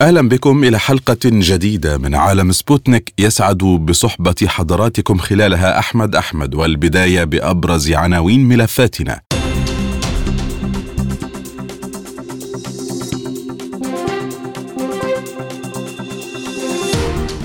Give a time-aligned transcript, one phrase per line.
[0.00, 7.24] أهلا بكم إلى حلقة جديدة من عالم سبوتنيك يسعد بصحبة حضراتكم خلالها أحمد أحمد والبداية
[7.24, 9.20] بأبرز عناوين ملفاتنا.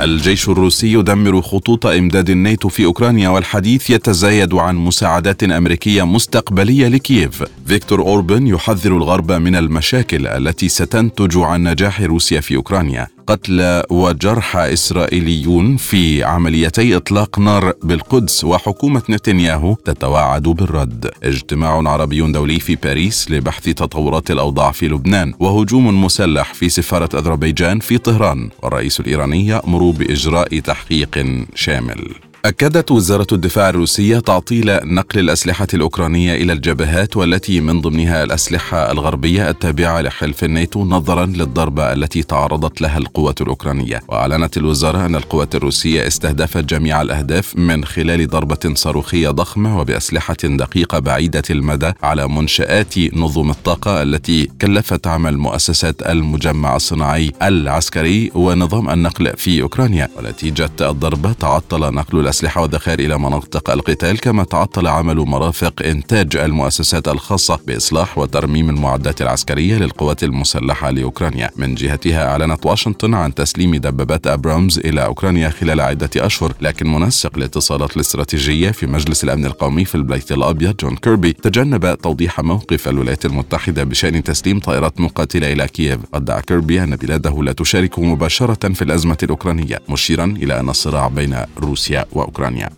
[0.05, 7.43] الجيش الروسي يدمر خطوط إمداد الناتو في أوكرانيا والحديث يتزايد عن مساعدات أمريكية مستقبلية لكييف.
[7.67, 13.14] فيكتور أوربن يحذر الغرب من المشاكل التي ستنتج عن نجاح روسيا في أوكرانيا.
[13.27, 21.11] قتلى وجرحى إسرائيليون في عمليتي إطلاق نار بالقدس وحكومة نتنياهو تتوعد بالرد.
[21.23, 27.79] اجتماع عربي دولي في باريس لبحث تطورات الأوضاع في لبنان وهجوم مسلح في سفارة أذربيجان
[27.79, 32.24] في طهران والرئيس الإيراني يأمر بإجراء تحقيق شامل.
[32.45, 39.49] أكدت وزارة الدفاع الروسية تعطيل نقل الأسلحة الأوكرانية إلى الجبهات والتي من ضمنها الأسلحة الغربية
[39.49, 44.01] التابعة لحلف الناتو نظرا للضربة التي تعرضت لها القوات الأوكرانية.
[44.07, 50.99] وأعلنت الوزارة أن القوات الروسية استهدفت جميع الأهداف من خلال ضربة صاروخية ضخمة وبأسلحة دقيقة
[50.99, 59.33] بعيدة المدى على منشآت نظم الطاقة التي كلفت عمل مؤسسات المجمع الصناعي العسكري ونظام النقل
[59.37, 60.09] في أوكرانيا.
[60.17, 66.35] ونتيجة الضربة تعطل نقل الأسلحة الأسلحة والذخائر إلى مناطق القتال كما تعطل عمل مرافق إنتاج
[66.37, 71.49] المؤسسات الخاصة بإصلاح وترميم المعدات العسكرية للقوات المسلحة لأوكرانيا.
[71.55, 77.31] من جهتها أعلنت واشنطن عن تسليم دبابات أبرامز إلى أوكرانيا خلال عدة أشهر لكن منسق
[77.37, 83.25] الاتصالات الاستراتيجية في مجلس الأمن القومي في البيت الأبيض جون كيربي تجنب توضيح موقف الولايات
[83.25, 85.99] المتحدة بشأن تسليم طائرات مقاتلة إلى كييف.
[86.13, 91.37] ادعى كيربي أن بلاده لا تشارك مباشرة في الأزمة الأوكرانية مشيرا إلى أن الصراع بين
[91.59, 92.69] روسيا وأوكرانيا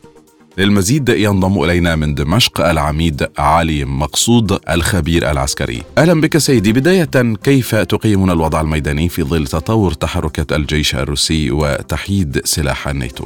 [0.57, 5.81] للمزيد ينضم إلينا من دمشق العميد علي مقصود الخبير العسكري.
[5.97, 6.73] أهلا بك سيدي.
[6.73, 13.25] بداية كيف تقيمون الوضع الميداني في ظل تطور تحركات الجيش الروسي وتحييد سلاح الناتو؟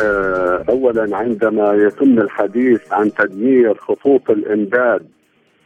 [0.00, 5.06] آه، اولا عندما يتم الحديث عن تدمير خطوط الإمداد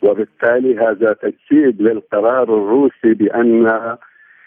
[0.03, 3.97] وبالتالي هذا تجسيد للقرار الروسي بأن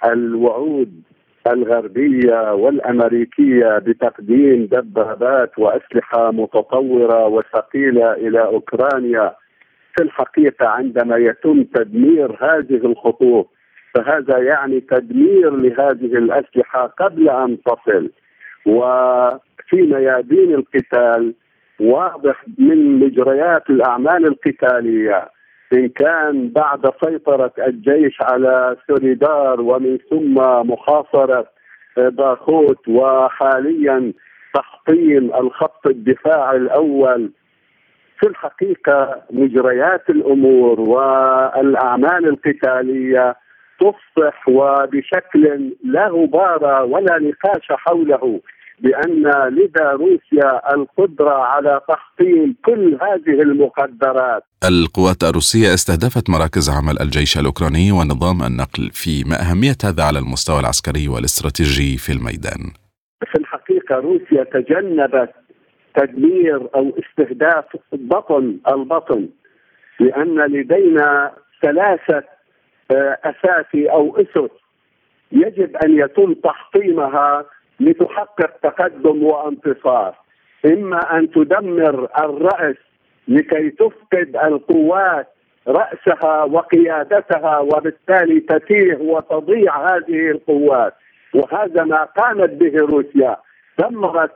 [0.06, 1.02] الوعود
[1.48, 9.36] الغربية والأمريكية بتقديم دبابات وأسلحة متطورة وثقيلة إلى أوكرانيا.
[9.98, 13.50] في الحقيقة عندما يتم تدمير هذه الخطوط
[13.96, 18.12] فهذا يعني تدمير لهذه الأسلحة قبل أن تصل.
[18.66, 21.34] وفي ميادين القتال
[21.80, 25.35] واضح من مجريات الأعمال القتالية
[25.76, 30.34] إن كان بعد سيطرة الجيش على سوليدار ومن ثم
[30.72, 31.46] محاصرة
[31.98, 34.14] باخوت وحاليا
[34.54, 37.32] تحطيم الخط الدفاعي الأول
[38.20, 43.36] في الحقيقة مجريات الأمور والأعمال القتالية
[43.80, 48.40] تصبح وبشكل لا غبار ولا نقاش حوله.
[48.80, 54.44] بأن لدى روسيا القدرة على تحطيم كل هذه المقدرات.
[54.70, 60.60] القوات الروسية استهدفت مراكز عمل الجيش الأوكراني ونظام النقل، في ما أهمية هذا على المستوى
[60.60, 62.62] العسكري والاستراتيجي في الميدان؟
[63.32, 65.32] في الحقيقة روسيا تجنبت
[65.96, 69.30] تدمير أو استهداف بطن البطن
[70.00, 71.32] لأن لدينا
[71.62, 72.24] ثلاثة
[72.92, 74.52] آه، أساسي أو أسس
[75.32, 77.46] يجب أن يتم تحطيمها
[77.80, 80.16] لتحقق تقدم وانتصار.
[80.66, 82.76] إما أن تدمر الرأس
[83.28, 85.28] لكي تفقد القوات
[85.68, 90.94] رأسها وقيادتها وبالتالي تتيه وتضيع هذه القوات.
[91.34, 93.38] وهذا ما قامت به روسيا.
[93.80, 94.32] دمرت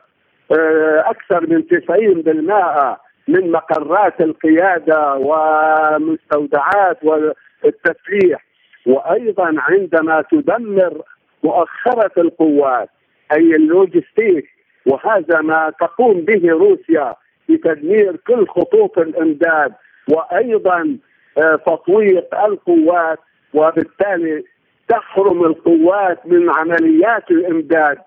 [0.51, 2.97] آه، أكثر من 90%
[3.27, 8.45] من مقرات القيادة ومستودعات والتسليح.
[8.85, 11.01] وأيضا عندما تدمر
[11.43, 12.89] مؤخرة القوات
[13.31, 14.49] أي اللوجستيك
[14.85, 17.15] وهذا ما تقوم به روسيا
[17.49, 19.73] بتدمير كل خطوط الإمداد
[20.09, 20.97] وأيضا
[21.37, 23.19] آه، تطويق القوات
[23.53, 24.43] وبالتالي
[24.87, 27.97] تحرم القوات من عمليات الإمداد.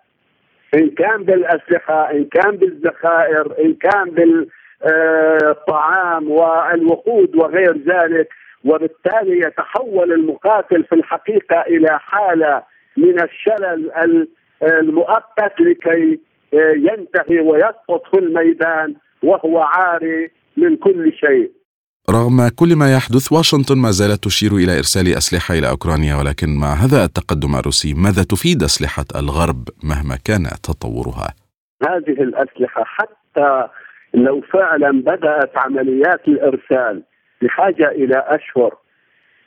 [0.74, 4.04] إن كان بالأسلحة إن كان بالذخائر إن كان
[4.84, 8.28] بالطعام آه، والوقود وغير ذلك.
[8.64, 12.62] وبالتالي يتحول المقاتل في الحقيقة إلى حالة
[12.96, 13.92] من الشلل
[14.62, 16.20] المؤقت لكي
[16.76, 21.50] ينتهي ويسقط في الميدان وهو عاري من كل شيء
[22.10, 26.72] رغم كل ما يحدث واشنطن ما زالت تشير إلى إرسال أسلحة إلى أوكرانيا ولكن مع
[26.72, 31.34] هذا التقدم الروسي ماذا تفيد أسلحة الغرب مهما كان تطورها؟
[31.82, 33.68] هذه الأسلحة حتى
[34.14, 37.02] لو فعلا بدأت عمليات الإرسال
[37.42, 38.76] بحاجة إلى أشهر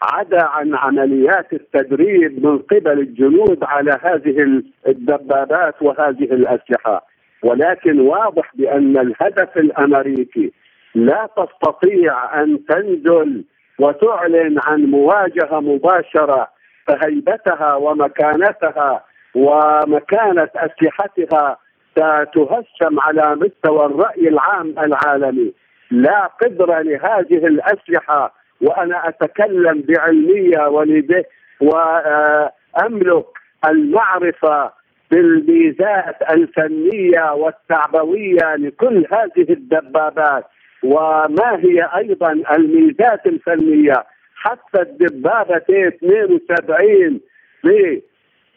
[0.02, 7.08] عدا عن عمليات التدريب من قبل الجنود على هذه الدبابات وهذه الأسلحة.
[7.44, 10.52] ولكن واضح بأن الهدف الأمريكي
[10.96, 13.44] لا تستطيع أن تنزل
[13.80, 16.48] وتعلن عن مواجهة مباشرة
[16.88, 19.04] فهيبتها ومكانتها
[19.36, 21.58] ومكانة أسلحتها
[21.92, 25.54] ستهشم على مستوى الرأي العام العالمي.
[25.92, 30.68] لا قدره لهذه الأسلحة وأنا أتكلم بعلمية
[31.62, 33.26] وأملك
[33.68, 34.72] المعرفة
[35.12, 40.46] بالميزات الفنية والتعبوية لكل هذه الدبابات.
[40.84, 44.06] وما هي أيضا الميزات الفنية؟
[44.36, 47.20] حتى الدبابة 72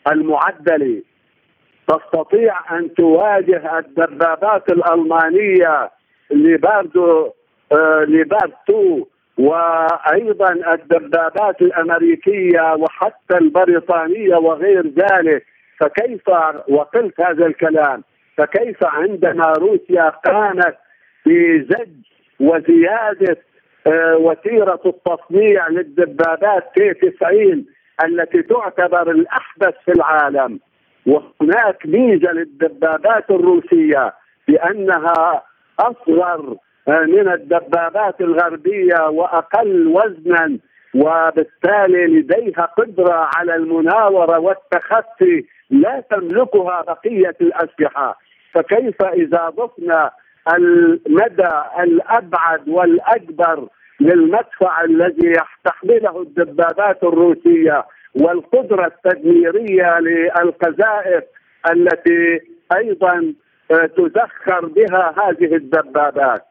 [0.06, 1.02] بالمعدله
[1.88, 5.90] تستطيع أن تواجه الدبابات الألمانية
[6.30, 7.30] لباردو
[7.72, 9.04] آه لبارد 2
[9.38, 15.46] وأيضا الدبابات الأمريكية وحتى البريطانية وغير ذلك
[15.80, 16.28] فكيف
[16.68, 18.02] وقلت هذا الكلام
[18.36, 20.76] فكيف عندما روسيا قامت
[21.26, 21.88] بزج
[22.40, 23.36] وزيادة
[23.86, 27.66] آه، وتيرة التصنيع للدبابات تي 90
[28.04, 30.60] التي تعتبر الأحدث في العالم
[31.06, 34.14] وهناك ميزة للدبابات الروسية
[34.48, 35.42] بأنها
[35.80, 36.56] أصغر
[36.88, 40.58] من الدبابات الغربية وأقل وزنا
[40.94, 48.18] وبالتالي لديها قدرة على المناورة والتخفي لا تملكها بقية الأسلحة.
[48.54, 50.10] فكيف إذا ضفنا
[50.54, 53.68] المدى الأبعد والأكبر
[54.00, 55.32] للمدفع الذي
[55.64, 61.24] تحمله الدبابات الروسية والقدرة التدميرية للقذائف
[61.72, 62.40] التي
[62.76, 63.34] أيضا
[63.96, 66.47] تزخر بها هذه الدبابات؟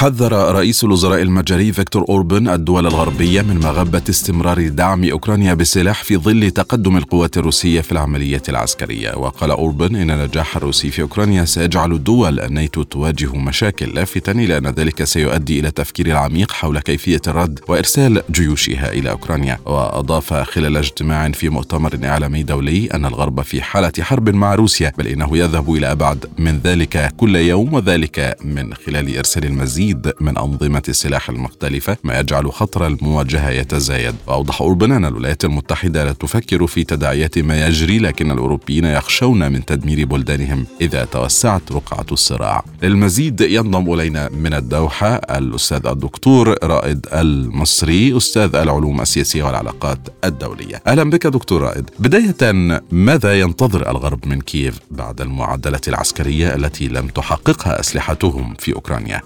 [0.00, 6.16] حذر رئيس الوزراء المجري فيكتور أوربن الدول الغربية من مغبة استمرار دعم أوكرانيا بالسلاح في
[6.16, 11.92] ظل تقدم القوات الروسية في العملية العسكرية، وقال أوربن إن النجاح الروسي في أوكرانيا سيجعل
[11.92, 17.60] الدول الناتو تواجه مشاكل، لافتا إلى أن ذلك سيؤدي إلى التفكير العميق حول كيفية الرد
[17.68, 23.92] وإرسال جيوشها إلى أوكرانيا، وأضاف خلال اجتماع في مؤتمر إعلامي دولي أن الغرب في حالة
[24.00, 29.16] حرب مع روسيا، بل إنه يذهب إلى أبعد من ذلك كل يوم وذلك من خلال
[29.16, 34.14] إرسال المزيد العديد من أنظمة السلاح المختلفة ما يجعل خطر المواجهة يتزايد.
[34.26, 39.64] وأوضح أوربن أن الولايات المتحدة لا تفكر في تداعيات ما يجري لكن الأوروبيين يخشون من
[39.64, 42.64] تدمير بلدانهم إذا توسعت رقعة الصراع.
[42.82, 50.82] للمزيد ينضم إلينا من الدوحة الأستاذ الدكتور رائد المصري أستاذ العلوم السياسية والعلاقات الدولية.
[50.86, 51.90] أهلا بك دكتور رائد.
[51.98, 52.52] بداية
[52.90, 59.22] ماذا ينتظر الغرب من كييف بعد المعدلة العسكرية التي لم تحققها أسلحتهم في أوكرانيا؟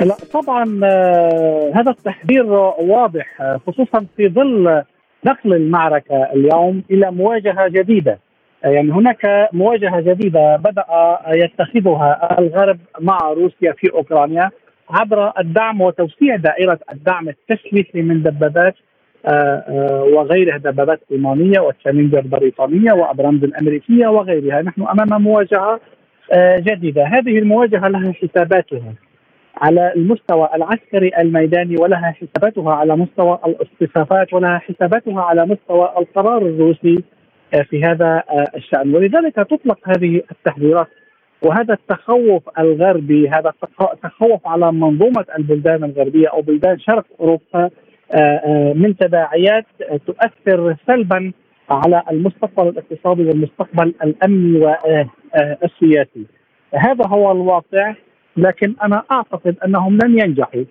[0.00, 2.46] لا طبعا آه، هذا التحذير
[2.78, 4.82] واضح آه، خصوصا في ظل
[5.26, 8.18] نقل المعركة اليوم إلى مواجهة جديدة.
[8.64, 10.84] آه، يعني هناك مواجهة جديدة بدأ
[11.28, 14.50] يتخذها الغرب مع روسيا في أوكرانيا
[14.90, 18.74] عبر الدعم وتوسيع دائرة الدعم التسليحي من دبابات
[20.12, 24.62] وغيرها دبابات ألمانية والتشالنجر البريطانيه وأبرامز الامريكيه وغيرها.
[24.62, 25.80] نحن أمام مواجهة
[26.58, 27.04] جديدة.
[27.04, 28.94] هذه المواجهة لها حساباتها.
[29.56, 37.04] على المستوى العسكري الميداني ولها حساباتها على مستوى الاصطفافات ولها حساباتها على مستوى القرار الروسي
[37.54, 40.88] آه، في هذا آه، الشأن ولذلك تطلق هذه التحذيرات
[41.42, 43.52] وهذا التخوف الغربي هذا
[43.92, 47.70] التخوف على منظومة البلدان الغربية أو بلدان شرق أوروبا
[48.14, 49.66] آه، من تداعيات
[50.06, 51.32] تؤثر سلبا
[51.70, 56.26] على المستقبل الاقتصادي والمستقبل الأمني والسياسي.
[56.74, 57.94] هذا هو الواقع
[58.36, 60.64] لكن أنا أعتقد أنهم لن ينجحوا.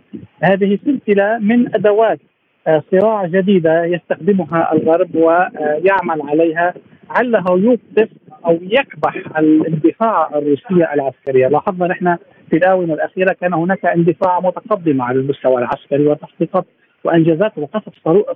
[0.43, 2.20] هذه سلسلة من أدوات
[2.67, 6.74] آه، صراع جديدة يستخدمها الغرب ويعمل عليها.
[7.10, 8.10] عله يوقف
[8.46, 12.17] أو يكبح الاندفاع الروسيه العسكريه، لاحظنا نحن
[12.50, 16.65] في الآونة الأخيرة كان هناك اندفاع متقدم على المستوى العسكري وتحقيقات
[17.03, 17.93] وأنجازات وقصف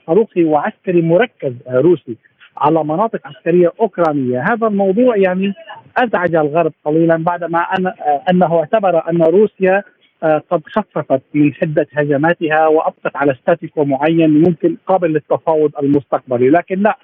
[0.08, 2.18] صاروخي وعسكري مركز روسي.
[2.58, 5.54] على مناطق عسكرية أوكرانية، هذا الموضوع يعني
[5.98, 7.94] أزعج الغرب قليلا بعدما أن
[8.30, 9.84] أنه اعتبر أن روسيا
[10.24, 16.80] آه، قد خففت من حدة هجماتها وأبقت على ستاتيكو معين ممكن قابل للتفاوض المستقبلي، لكن
[16.80, 16.98] لا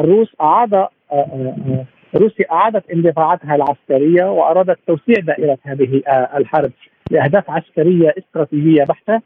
[0.00, 0.86] الروس أعاد
[2.14, 6.02] روسيا أعادت اندفاعاتها العسكرية وأرادت توسيع دائرة هذه
[6.36, 6.72] الحرب
[7.10, 9.20] لأهداف عسكرية استراتيجية بحتة.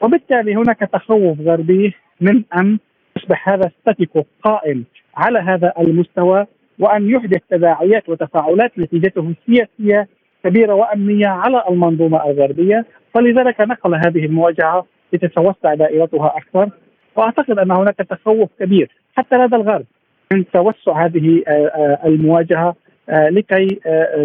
[0.00, 2.78] وبالتالي هناك تخوف غربي من أن
[3.20, 4.84] يصبح هذا ستاتيكو قائم
[5.16, 6.46] على هذا المستوى
[6.78, 10.08] وأن يحدث تداعيات وتفاعلات نتيجته سياسية
[10.44, 12.86] كبيرة وأمنية على المنظومة الغربية.
[13.14, 16.70] فلذلك نقل هذه المواجهة لتتوسع دائرتها أكثر.
[17.16, 19.84] وأعتقد أن هناك تخوف كبير حتى لدى الغرب
[20.32, 22.74] من توسع هذه آه، آه، المواجهة
[23.08, 23.80] آه، لكي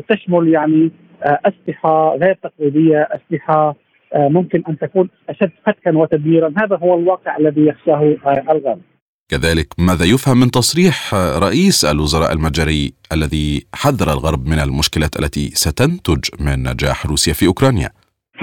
[0.09, 3.75] تشمل يعني أسلحة غير تقليدية، أسلحة
[4.15, 8.15] ممكن أن تكون أشد فتكا وتدميرا، هذا هو الواقع الذي يخشاه
[8.50, 8.81] الغرب.
[9.29, 11.13] كذلك ماذا يفهم من تصريح
[11.48, 17.89] رئيس الوزراء المجري الذي حذر الغرب من المشكلات التي ستنتج من نجاح روسيا في أوكرانيا؟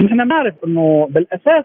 [0.01, 1.63] نحن نعرف أنه بالأساس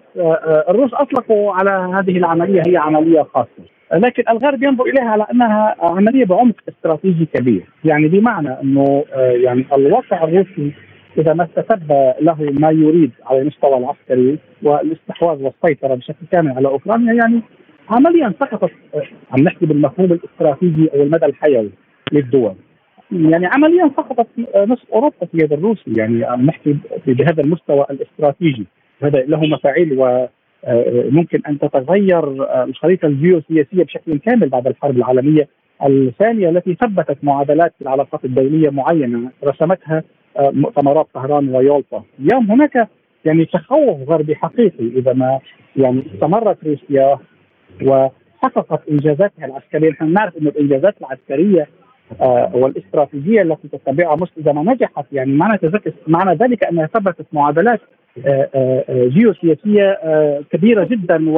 [0.71, 3.62] الروس أطلقوا على هذه العملية هي عملية خاصة،
[3.93, 9.67] لكن الغرب ينظر إليها على أنها عملية بعمق استراتيجي كبير، يعني بمعنى أنه آه، يعني
[9.73, 10.73] الواقع الروسي
[11.19, 17.13] إذا ما استتب له ما يريد على المستوى العسكري والاستحواذ والسيطرة بشكل كامل على أوكرانيا
[17.13, 17.43] يعني
[17.89, 21.71] عمليا سقطت آه، عم نحكي بالمفهوم الاستراتيجي أو المدى الحيوي
[22.13, 22.55] للدول.
[23.13, 28.67] يعني عمليا سقطت آه، نصف أوروبا في يد الروسي يعني عم نحكي بهذا المستوى الاستراتيجي
[29.03, 30.27] هذا له مفاعيل و
[31.11, 35.49] ممكن أن تتغير الخريطة الجيوسياسية بشكل كامل بعد الحرب العالمية
[35.87, 40.05] الثانية التي ثبتت معادلات العلاقات الدولية معينة رسمتها آه،
[40.40, 42.88] مؤتمرات طهران ويولطا اليوم هناك
[43.25, 45.40] يعني تخوف غربي حقيقي إذا ما
[45.76, 47.18] يعني استمرت روسيا
[47.82, 51.68] وحققت إنجازاتها العسكرية، نحن نعرف إنه الإنجازات العسكرية
[52.20, 55.58] آه والاستراتيجية التي تتبعها مصر إذا ما نجحت يعني معنى
[56.06, 57.80] معنى ذلك أنها ثبتت معادلات
[58.26, 61.30] آه، آه، جيوسياسية آه، كبيرة جدا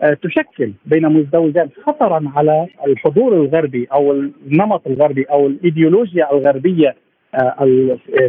[0.00, 6.94] وتشكل بين مزدوجات خطرا على الحضور الغربي أو النمط الغربي أو الإيديولوجيا الغربية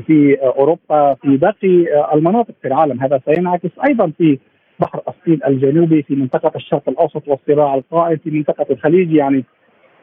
[0.08, 3.02] في أوروبا في باقي المناطق في العالم.
[3.02, 4.40] هذا سينعكس أيضا في
[4.80, 9.14] بحر الصين الجنوبي في منطقة الشرق الأوسط والصراع القائم في منطقة الخليج.
[9.14, 9.44] يعني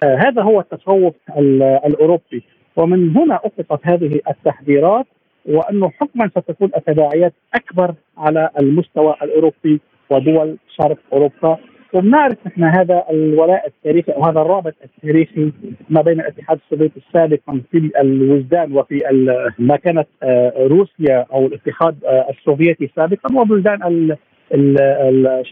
[0.04, 1.14] هذا هو التصوف
[1.87, 2.42] الأوروبي.
[2.76, 5.07] ومن هنا أطلقت هذه التحذيرات
[5.47, 9.80] وانه حكما ستكون التداعيات أكبر على المستوى الأوروبي
[10.11, 11.59] ودول شرق أوروبا.
[11.92, 15.52] وبنعرف نحن هذا الولاء التاريخي أو هذا الرابط التاريخي
[15.90, 17.40] ما بين الاتحاد السوفيتي السابق
[17.73, 19.00] في الوجدان وفي
[19.59, 24.16] ما كانت آه، روسيا أو الاتحاد آه، السوفيتي سابقا وبلدان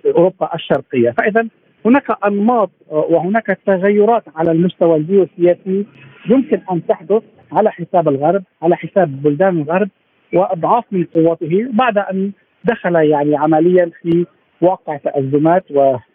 [0.07, 1.49] أوروبا الشرقية، فاذا
[1.87, 5.87] هناك أنماط آه، وهناك تغيرات على المستوى الجيوسياسي
[6.31, 9.89] يمكن أن تحدث على حساب الغرب على حساب بلدان الغرب
[10.35, 12.33] وأضعاف من قوته بعد أن
[12.65, 14.27] دخل يعني عمليا في
[14.61, 16.08] واقع تأزمات واقتصاديه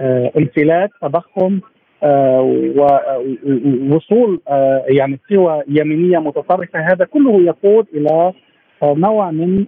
[0.00, 1.60] آه، انفلات تضخم
[2.02, 2.40] آه،
[2.76, 6.78] ووصول آه، يعني قوى يمينية متطرفة.
[6.78, 8.32] هذا كله يقود إلى
[8.82, 9.66] نوع من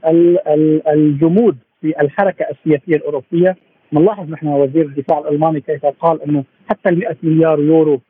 [0.88, 3.56] الجمود في الحركة السياسية الأوروبية.
[3.92, 8.00] نلاحظ نحن وزير الدفاع الألماني كيف قال إنه حتى ال 100 مليار يورو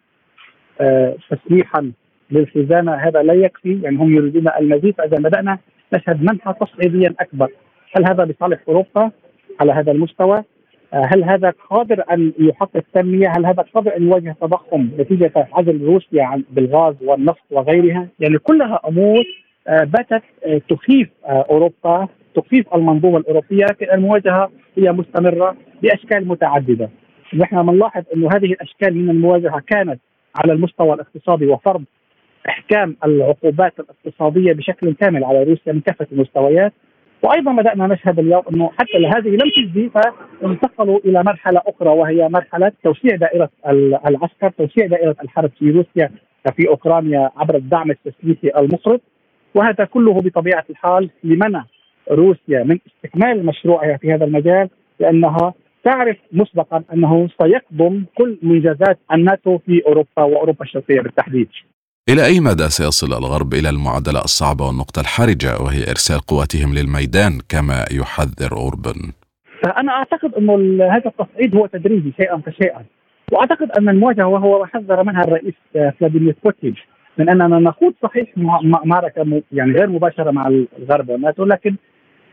[1.31, 1.93] تسليحا
[2.31, 3.81] للخزانة هذا لا يكفي.
[3.83, 4.95] يعني هم يريدون المزيد.
[4.95, 5.59] فإذا بدأنا
[5.95, 7.49] نشهد منحى تصعيديا أكبر.
[7.97, 9.11] هل هذا بصالح أوروبا؟
[9.61, 10.45] على هذا المستوى؟
[10.95, 15.85] آه، هل هذا قادر أن يحقق تنميه؟ هل هذا قادر أن يواجه تضخم نتيجة عزل
[15.85, 19.25] روسيا بالغاز والنفط وغيرها؟ يعني كلها أمور
[19.69, 20.23] آه، باتت
[20.69, 26.91] تخيف أوروبا تخيف المنظومة الأوروبية لكن المواجهة هي مستمرة بأشكال متعددة.
[27.35, 30.01] نحن بنلاحظ انه هذه الأشكال من المواجهة كانت
[30.37, 31.85] على المستوى الاقتصادي وفرض
[32.49, 36.73] إحكام العقوبات الاقتصادية بشكل كامل على روسيا من كافة المستويات
[37.23, 42.73] وأيضا بدأنا نشهد اليوم إنه حتى هذه لم تجدي فانتقلوا إلى مرحلة أخرى وهي مرحلة
[42.85, 43.51] توسيع دائرة
[44.07, 46.11] العسكر، توسيع دائرة الحرب في روسيا
[46.57, 49.01] في أوكرانيا عبر الدعم التسليحي المفرط
[49.55, 51.65] وهذا كله بطبيعة الحال لمنع
[52.11, 54.69] روسيا من استكمال مشروعها في هذا المجال
[55.01, 61.49] لأنها تعرف مسبقا أنه سيقضم كل منجزات الناتو في أوروبا وأوروبا الشرقية بالتحديد.
[62.09, 67.85] إلى أي مدى سيصل الغرب إلى المعادلة الصعبة والنقطة الحرجة وهي إرسال قواتهم للميدان كما
[68.01, 69.13] يحذر أوربن؟
[69.81, 72.85] أنا أعتقد انه هذا التصعيد هو تدريجي شيئا فشيئا
[73.33, 76.75] وأعتقد أن المواجهة وهو حذر منها الرئيس فلاديمير بوتين
[77.19, 78.29] من أننا نخوض صحيح
[78.85, 80.49] معركة يعني غير مباشرة مع
[80.79, 81.77] الغرب والناتو لكن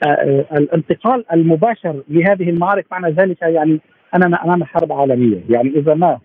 [0.08, 3.79] آه، الانتقال المباشر لهذه المعارك معنى ذلك يعني
[4.15, 6.22] أننا أمام حرب عالمية يعني إذا ما آه،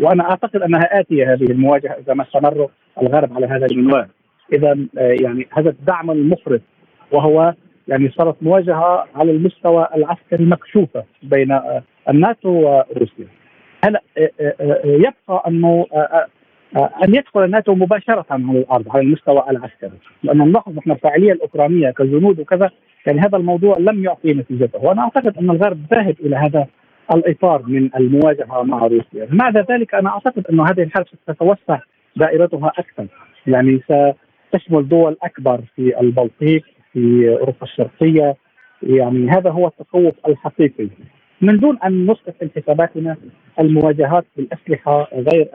[0.00, 2.68] وأنا أعتقد أنها آتية هذه المواجهة إذا ما استمر
[3.02, 4.06] الغرب على هذا المنوال
[4.52, 6.60] إذا آه، يعني هذا الدعم المفرط
[7.12, 7.54] وهو
[7.88, 11.60] يعني صارت مواجهة على المستوى العسكري مكشوفة بين
[12.08, 13.26] الناتو وروسيا.
[13.84, 14.02] هلا
[14.84, 15.86] يبقى أنه
[16.76, 22.40] أن يدخل الناتو مباشرة على الأرض على المستوى العسكري؟ لأنه نلاحظ نحن الفاعلية الأوكرانية كجنود
[22.40, 22.70] وكذا
[23.06, 24.84] يعني هذا الموضوع لم يعطي نتيجته.
[24.84, 26.66] وأنا أعتقد أن الغرب ذاهب إلى هذا
[27.14, 29.28] الإطار من المواجهة مع روسيا.
[29.30, 31.78] مع ذلك؟ أنا أعتقد أنه هذه الحرب ستتوسع
[32.16, 33.06] دائرتها أكثر.
[33.46, 33.80] يعني
[34.50, 38.36] ستشمل دول أكبر في البلطيق في أوروبا الشرقية.
[38.82, 40.88] يعني هذا هو التخوف الحقيقي.
[41.40, 43.16] من دون أن نسقط في حساباتنا
[43.60, 45.48] المواجهات بالاسلحه غير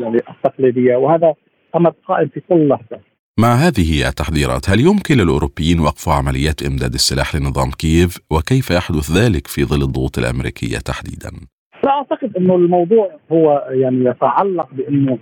[0.00, 1.34] يعني التقليدية وهذا
[1.76, 3.00] أمر قائم في كل لحظة.
[3.38, 9.46] مع هذه التحذيرات هل يمكن للأوروبيين وقف عمليات إمداد السلاح لنظام كييف؟ وكيف يحدث ذلك
[9.46, 11.30] في ظل الضغوط الأمريكية تحديدا؟
[11.84, 15.18] لا أعتقد أنه الموضوع هو يعني يتعلق بأنه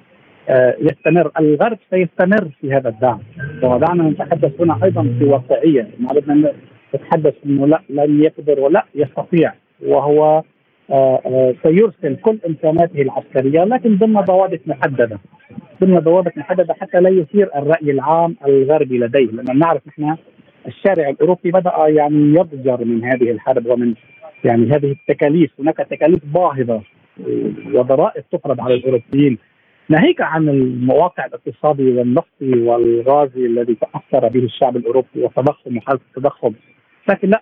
[0.49, 1.31] آه، يستمر.
[1.41, 3.21] الغرب سيستمر في هذا الدعم.
[3.63, 5.91] ودعنا نتحدث هنا أيضا في واقعية.
[5.99, 6.53] ما
[6.95, 9.53] نتحدث إنه لا لن يقدر ولا يستطيع.
[9.87, 10.43] وهو
[11.63, 15.19] سيرسل كل امكاناته العسكرية لكن ضمن ضوابط محددة
[15.81, 20.17] ضمن ضوابط محددة حتى لا يثير الرأي العام الغربي لديه لأن نعرف نحن
[20.67, 23.95] الشارع الأوروبي بدأ يعني يضجر من هذه الحرب ومن
[24.45, 25.51] يعني هذه التكاليف.
[25.61, 26.83] هناك تكاليف باهظة
[27.75, 29.39] وضرائب تفرض على الأوروبيين.
[29.89, 36.53] ناهيك عن المواقع الاقتصادي والنفطي والغازي الذي تأثر به الشعب الأوروبي والتضخم وحالة التضخم؟
[37.09, 37.41] لكن لا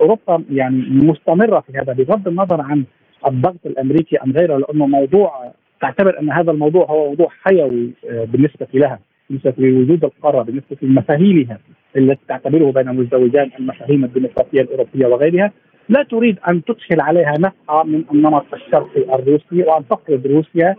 [0.00, 2.84] أوروبا يعني مستمرة في هذا بغض النظر عن
[3.26, 8.66] الضغط الأمريكي أم غيره لأنه موضوع تعتبر أن هذا الموضوع هو موضوع حيوي آه، بالنسبة
[8.74, 8.98] لها
[9.30, 11.58] بالنسبة لوجود القارة بالنسبة لمفاهيمها
[11.96, 15.52] التي تعتبره بين مزدوجان المفاهيم الديمقراطية الأوروبية وغيرها
[15.88, 20.76] لا تريد أن تدخل عليها نفعه من النمط الشرقي الروسي وأن تفرض روسيا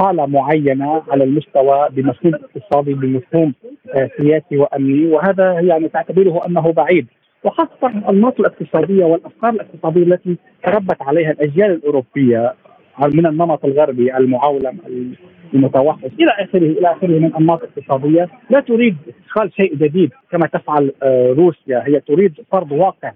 [0.00, 3.54] حالة معينة على المستوى بمفهوم اقتصادي بمفهوم
[3.94, 7.06] آه، سياسي وأمني وهذا يعني تعتبره أنه بعيد.
[7.44, 12.54] وخاصة الانماط الاقتصادية والأفكار الاقتصادية التي تربت عليها الأجيال الأوروبية
[13.14, 14.78] من النمط الغربي المعولم
[15.54, 20.92] المتوحش إلى آخره إلى آخره من أنماط اقتصادية لا تريد إدخال شيء جديد كما تفعل
[21.02, 21.82] آه، روسيا.
[21.86, 23.12] هي تريد فرض واقع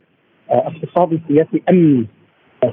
[0.51, 2.07] آه، اقتصادي سياسي أمني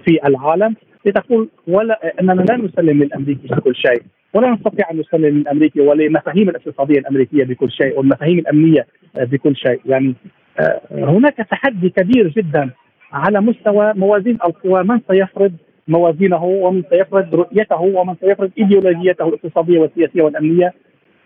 [0.06, 0.76] في العالم.
[1.06, 4.02] لتقول ولا إننا لا نسلم للأمريكي بكل شيء
[4.34, 9.82] ولا نستطيع أن نسلم للأمريكي وللمفاهيم الاقتصادية الأمريكية بكل شيء والمفاهيم الأمنية بكل شيء.
[9.86, 10.16] يعني
[10.60, 12.70] آه، هناك تحدي كبير جدا
[13.14, 15.52] على مستوى موازين القوى من سيفرض
[15.88, 20.74] موازينه ومن سيفرض رؤيته ومن سيفرض إيديولوجيته الاقتصادية والسياسية والأمنية.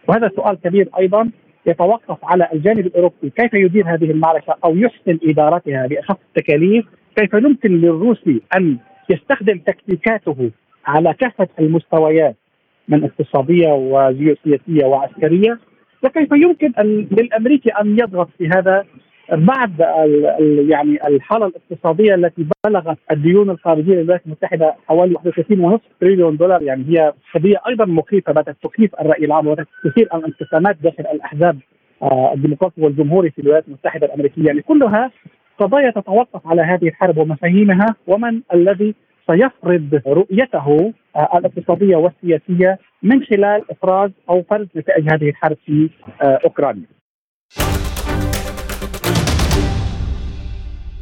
[0.07, 1.29] وهذا سؤال كبير أيضا
[1.65, 3.29] يتوقف على الجانب الأوروبي.
[3.29, 6.85] كيف يدير هذه المعركة أو يحسن إدارتها باخف التكاليف؟
[7.15, 8.77] كيف يمكن للروسي أن
[9.10, 10.52] يستخدم تكتيكاته
[10.86, 12.36] على كافة المستويات
[12.88, 15.60] من اقتصادية وجيوسياسية وعسكرية
[16.04, 18.86] وكيف يمكن أن للأمريكي أن يضغط في هذا
[19.32, 19.80] بعد
[20.70, 26.62] يعني الحالة الاقتصادية التي بلغت الديون الخارجية للولايات المتحدة حوالي 31.5 تريليون دولار.
[26.62, 31.58] يعني هي قضية أيضا مخيفة بدأت تخيف الرأي العام وبدأت تثير الانقسامات داخل الأحزاب
[32.02, 34.46] آه، الديمقراطي والجمهوري في الولايات المتحدة الأمريكية.
[34.46, 35.12] يعني كلها
[35.60, 38.96] قضايا تتوقف على هذه الحرب ومفاهيمها ومن الذي
[39.28, 45.89] سيفرض رؤيته آه، الاقتصادية والسياسية من خلال إفراز أو فرض نتائج هذه الحرب في
[46.22, 46.86] آه، أوكرانيا.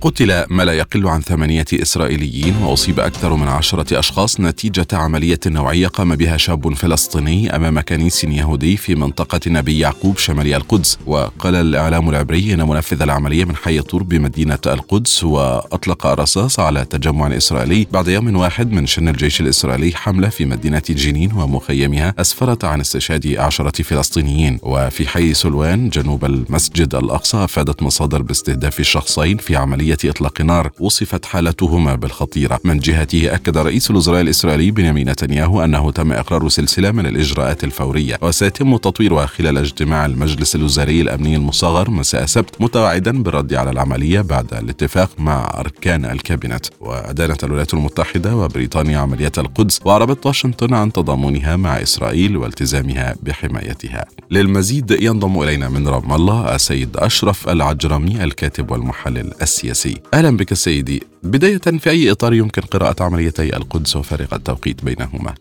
[0.03, 5.87] قتل ما لا يقل عن ثمانية إسرائيليين وأصيب أكثر من عشرة أشخاص نتيجة عملية نوعية
[5.87, 10.97] قام بها شاب فلسطيني أمام كنيس يهودي في منطقة نبي يعقوب شمالي القدس.
[11.05, 17.37] وقال الإعلام العبري أن منفذ العملية من حي طور بمدينة القدس وأطلق الرصاص على تجمع
[17.37, 17.87] إسرائيلي.
[17.91, 23.35] بعد يوم واحد من شن الجيش الإسرائيلي حملة في مدينة جنين ومخيمها أسفرت عن استشهاد
[23.37, 24.59] عشرة فلسطينيين.
[24.63, 31.25] وفي حي سلوان جنوب المسجد الأقصى أفادت مصادر باستهداف الشخصين في عملية إطلاق نار وصفت
[31.25, 32.59] حالتهما بالخطيرة.
[32.63, 38.17] من جهته أكد رئيس الوزراء الإسرائيلي بنيامين نتنياهو أنه تم إقرار سلسلة من الإجراءات الفورية
[38.21, 44.53] وسيتم تطويرها خلال اجتماع المجلس الوزاري الأمني المصغر مساء السبت متوعدا بالرد على العملية بعد
[44.53, 46.65] الاتفاق مع أركان الكابينت.
[46.79, 54.05] وأدانت الولايات المتحدة وبريطانيا عملية القدس وأعربت واشنطن عن تضامنها مع إسرائيل والتزامها بحمايتها.
[54.31, 59.82] للمزيد ينضم إلينا من رام الله السيد أشرف العجرمي الكاتب والمحلل السياسي.
[59.85, 60.99] السياسي أهلا بك سيدي.
[61.23, 65.33] بداية في أي إطار يمكن قراءة عمليتي القدس وفارق التوقيت بينهما؟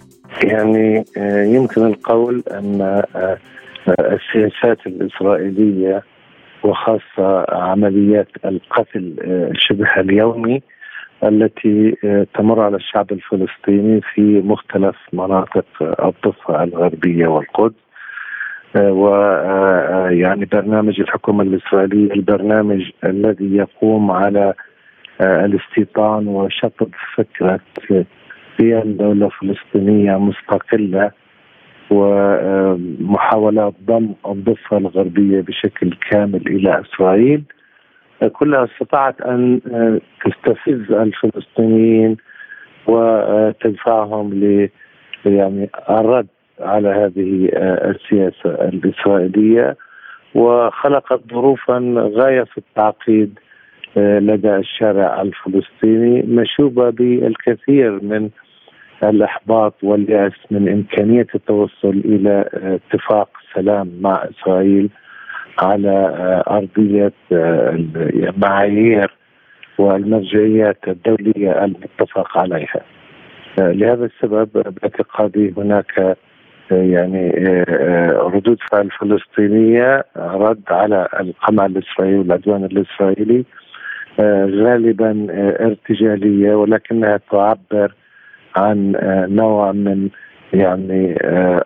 [0.44, 3.38] يعني آه، يمكن القول أن آه،
[3.88, 6.02] السياسات الإسرائيلية
[6.64, 10.62] وخاصة عمليات القتل آه، شبه اليومي
[11.24, 11.96] التي
[12.35, 17.74] تمر على الشعب الفلسطيني في مختلف مناطق الضفة الغربية والقدس.
[18.76, 24.54] ويعني برنامج الحكومة الإسرائيلية البرنامج الذي يقوم على
[25.20, 27.61] الاستيطان وشطب فكرة
[28.61, 31.11] قيام دولة فلسطينية مستقلة
[31.90, 37.42] ومحاولات ضم الضفة الغربية بشكل كامل إلى إسرائيل.
[38.32, 39.61] كلها استطاعت أن
[40.24, 42.16] تستفز الفلسطينيين
[42.87, 44.68] وتدفعهم ل
[45.26, 46.26] يعني الرد
[46.62, 47.48] على هذه
[47.90, 49.77] السياسة الإسرائيلية
[50.35, 53.38] وخلقت ظروفا غاية في التعقيد
[53.96, 58.31] لدى الشارع الفلسطيني مشوبة بالكثير من
[59.05, 64.90] الإحباط واليأس من إمكانية التوصل إلى اتفاق سلام مع إسرائيل
[65.59, 66.14] على
[66.48, 69.14] أرضية المعايير
[69.79, 72.81] والمرجعيات الدولية المتفق عليها.
[73.59, 76.16] لهذا السبب باعتقادي هناك
[76.72, 77.30] يعني
[78.12, 83.44] ردود فعل فلسطينية رد على القمع الإسرائيلي والعدوان الإسرائيلي
[84.64, 85.26] غالبا
[85.61, 87.94] ارتجالية ولكنها تعبر
[88.56, 88.92] عن
[89.28, 90.08] نوع من
[90.52, 91.16] يعني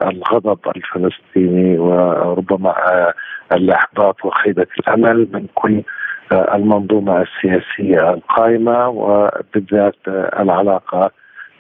[0.03, 2.75] الغضب الفلسطيني وربما
[3.53, 5.83] الإحباط وخيبة الأمل من كل
[6.33, 9.97] المنظومة السياسية القائمة وبالذات
[10.41, 11.11] العلاقة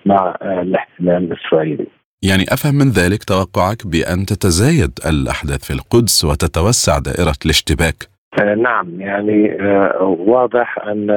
[0.06, 1.87] مع الاحتلال الإسرائيلي.
[2.22, 8.09] يعني أفهم من ذلك توقعك بأن تتزايد الأحداث في القدس وتتوسع دائرة الاشتباك.
[8.40, 11.11] آه نعم يعني آه واضح أن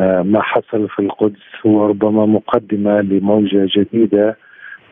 [0.00, 4.36] آه ما حصل في القدس هو ربما مقدمة لموجة جديدة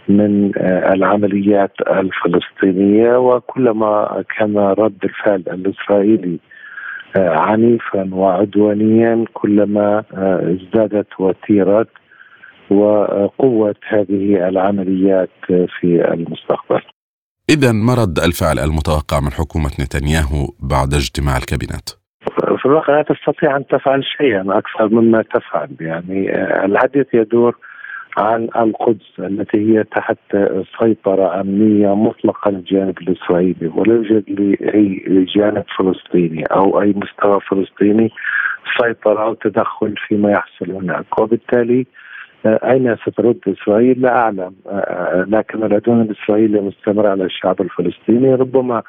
[0.08, 0.52] من
[0.94, 6.38] العمليات الفلسطينية وكلما كان رد الفعل الإسرائيلي
[7.16, 10.04] عنيفا وعدوانيا كلما
[10.52, 11.86] ازدادت وتيره
[12.70, 16.80] وقوة هذه العمليات في المستقبل.
[17.50, 21.88] إذا ما رد الفعل المتوقع من حكومة نتنياهو بعد اجتماع الكابينت؟
[22.58, 25.68] في الواقع لا تستطيع أن تفعل شيئا أكثر مما تفعل.
[25.80, 26.30] يعني
[26.64, 27.56] الحديث يدور
[28.18, 30.18] عن القدس التي هي تحت
[30.80, 38.10] سيطرة أمنية مطلقة للجانب الإسرائيلي ولا يوجد لأي جانب فلسطيني أو أي مستوى فلسطيني
[38.80, 41.18] سيطرة أو تدخل فيما يحصل هناك.
[41.18, 41.86] وبالتالي
[42.46, 44.52] أين سترد إسرائيل؟ لا أعلم.
[45.34, 48.82] لكن العدوان الإسرائيلي مستمر على الشعب الفلسطيني ربما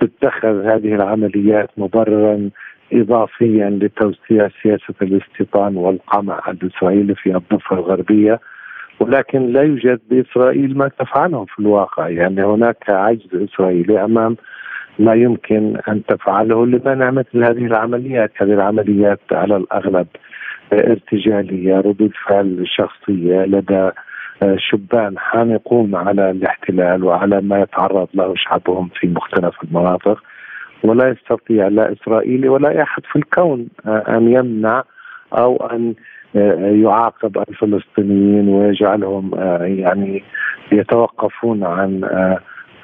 [0.00, 2.50] تتخذ هذه العمليات مبررا
[2.92, 8.40] اضافيا لتوسيع سياسة الاستيطان والقمع الإسرائيلي في الضفة الغربية.
[9.00, 12.08] ولكن لا يوجد بإسرائيل ما تفعله في الواقع.
[12.08, 14.36] يعني هناك عجز إسرائيلي أمام
[14.98, 20.06] ما يمكن أن تفعله لمنع مثل هذه العمليات، هذه العمليات على الأغلب
[20.72, 23.90] ارتجالية ردود فعل شخصية لدى
[24.56, 30.22] شبان حانقون على الاحتلال وعلى ما يتعرض له شعبهم في مختلف المناطق
[30.82, 34.82] ولا يستطيع لا إسرائيلي ولا أحد في الكون أن يمنع
[35.32, 35.94] أو أن
[36.82, 40.22] يعاقب الفلسطينيين ويجعلهم يعني
[40.72, 42.04] يتوقفون عن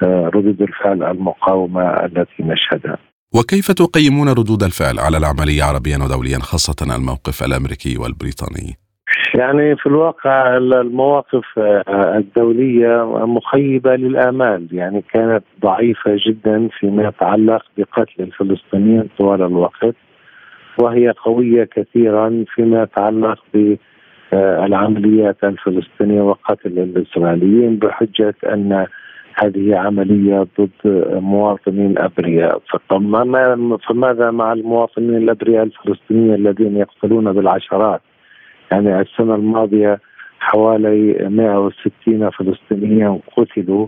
[0.03, 2.97] ردود الفعل المقاومة التي نشهدها.
[3.35, 8.77] وكيف تقيمون ردود الفعل على العملية عربيا ودوليا خاصة الموقف الأمريكي والبريطاني؟
[9.35, 11.45] يعني في الواقع المواقف
[11.89, 19.95] الدولية مخيبة للآمال يعني كانت ضعيفة جدا فيما يتعلق بقتل الفلسطينيين طوال الوقت
[20.79, 28.87] وهي قوية كثيرا فيما يتعلق بالعمليات الفلسطينية وقتل الإسرائيليين بحجة أن
[29.35, 30.69] هذه عملية ضد
[31.13, 32.61] مواطنين أبرياء
[33.87, 38.01] فماذا مع المواطنين الأبرياء الفلسطينيين الذين يقتلون بالعشرات؟
[38.71, 39.99] يعني السنة الماضية
[40.39, 43.87] حوالي 160 فلسطينيا قتلوا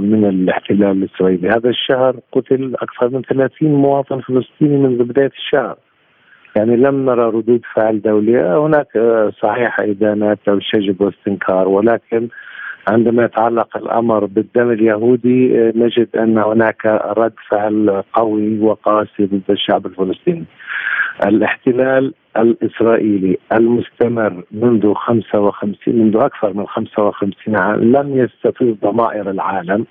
[0.00, 5.76] من الاحتلال الإسرائيلي هذا الشهر قتل أكثر من 30 مواطن فلسطيني منذ بداية الشهر.
[6.56, 8.66] يعني لم نرى ردود فعل دولية.
[8.66, 8.88] هناك
[9.42, 12.28] صحيح إدانات أو شجب واستنكار ولكن
[12.90, 16.86] عندما يتعلق الأمر بالدم اليهودي نجد أن هناك
[17.18, 20.44] رد فعل قوي وقاسي ضد الشعب الفلسطيني.
[21.26, 29.86] الاحتلال الإسرائيلي المستمر منذ 55 منذ أكثر من 55 عام لم يستفز ضمائر العالم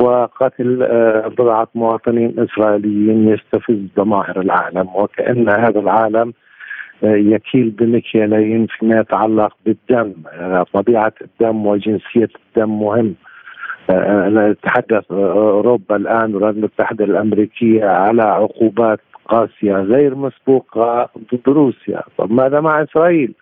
[0.00, 0.76] وقتل
[1.38, 6.32] بضعة مواطنين إسرائيليين يستفز ضمائر العالم وكأن هذا العالم
[7.02, 10.12] يكيل بمكيالين فيما يتعلق بالدم.
[10.72, 13.14] طبيعة الدم وجنسية الدم مهم.
[13.90, 22.02] أنا أتحدث أوروبا الآن والولايات المتحدة الأمريكية على عقوبات قاسية غير مسبوقة ضد روسيا.
[22.18, 23.34] طب ماذا مع إسرائيل؟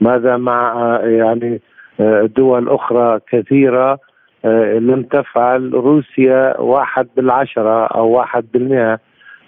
[0.00, 1.60] ماذا مع يعني
[2.36, 3.98] دول أخرى كثيرة
[4.78, 8.98] لم تفعل روسيا واحد بالعشرة أو واحد بالمئة؟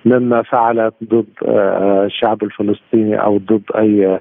[0.05, 1.27] مما فعلت ضد
[2.07, 4.21] الشعب الفلسطيني أو ضد أي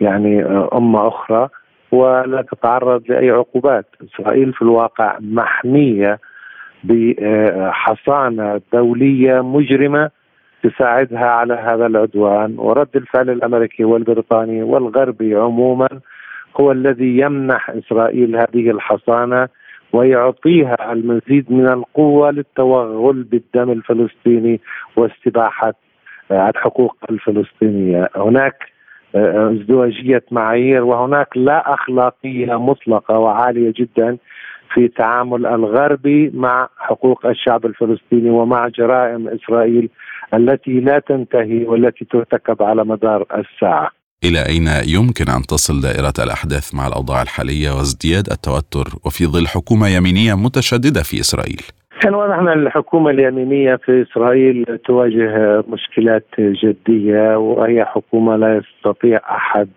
[0.00, 1.48] يعني أمة أخرى
[1.92, 6.18] ولا تتعرض لأي عقوبات، إسرائيل في الواقع محمية
[6.84, 10.10] بحصانة دولية مجرمة
[10.62, 12.54] تساعدها على هذا العدوان.
[12.58, 15.88] ورد الفعل الأمريكي والبريطاني والغربي عموما
[16.60, 19.48] هو الذي يمنح إسرائيل هذه الحصانة
[19.92, 24.60] ويعطيها المزيد من القوة للتوغل بالدم الفلسطيني
[24.96, 25.74] واستباحة
[26.30, 28.72] الحقوق الفلسطينية، هناك
[29.14, 34.16] ازدواجية معايير وهناك لا أخلاقية مطلقة وعالية جدا
[34.74, 39.88] في تعامل الغربي مع حقوق الشعب الفلسطيني ومع جرائم إسرائيل
[40.34, 43.90] التي لا تنتهي والتي ترتكب على مدار الساعة.
[44.24, 49.88] إلى أين يمكن أن تصل دائرة الأحداث مع الأوضاع الحالية وازدياد التوتر وفي ظل حكومة
[49.88, 51.62] يمينية متشددة في إسرائيل؟
[52.00, 59.68] كان واضح أن الحكومة اليمينية في إسرائيل تواجه مشكلات جدية وهي حكومة لا يستطيع أحد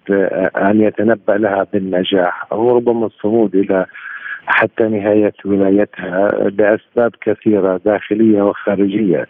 [0.58, 3.86] أن يتنبأ لها بالنجاح أو ربما الصمود إلى
[4.46, 9.28] حتى نهاية ولايتها لأسباب كثيرة داخلية وخارجية.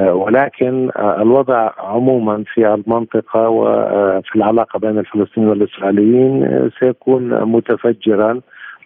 [0.00, 8.40] ولكن الوضع عموما في المنطقة وفي العلاقة بين الفلسطينيين والإسرائيليين سيكون متفجرا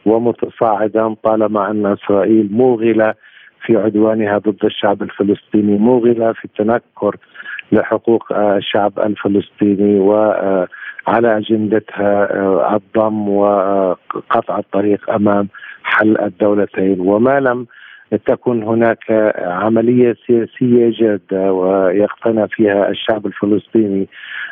[0.07, 3.15] ومتصاعدا طالما أن إسرائيل موغلة
[3.67, 7.17] في عدوانها ضد الشعب الفلسطيني موغلة في التنكر
[7.73, 10.69] لحقوق الشعب الفلسطيني وعلى
[11.37, 15.49] أجندتها الضم وقطع الطريق أمام
[15.83, 17.01] حل الدولتين.
[17.01, 17.67] وما لم
[18.17, 24.09] تكن هناك عملية سياسية جادة ويقتنع فيها الشعب الفلسطيني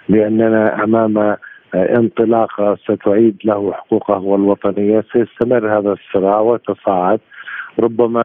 [0.08, 1.36] باننا أمام
[1.74, 5.04] انطلاقه ستعيد له حقوقه الوطنية.
[5.12, 7.20] سيستمر هذا الصراع ويتصاعد
[7.80, 8.22] ربما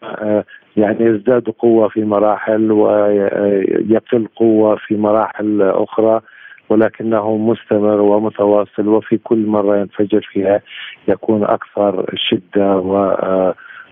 [0.77, 6.21] يعني يزداد قوة في مراحل ويقل قوة في مراحل أخرى
[6.69, 10.61] ولكنه مستمر ومتواصل وفي كل مرة ينفجر فيها
[11.07, 12.77] يكون أكثر شدة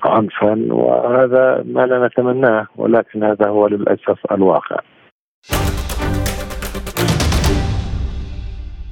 [0.06, 4.80] وعنفا وهذا ما لا نتمناه ولكن هذا هو للأسف الواقع.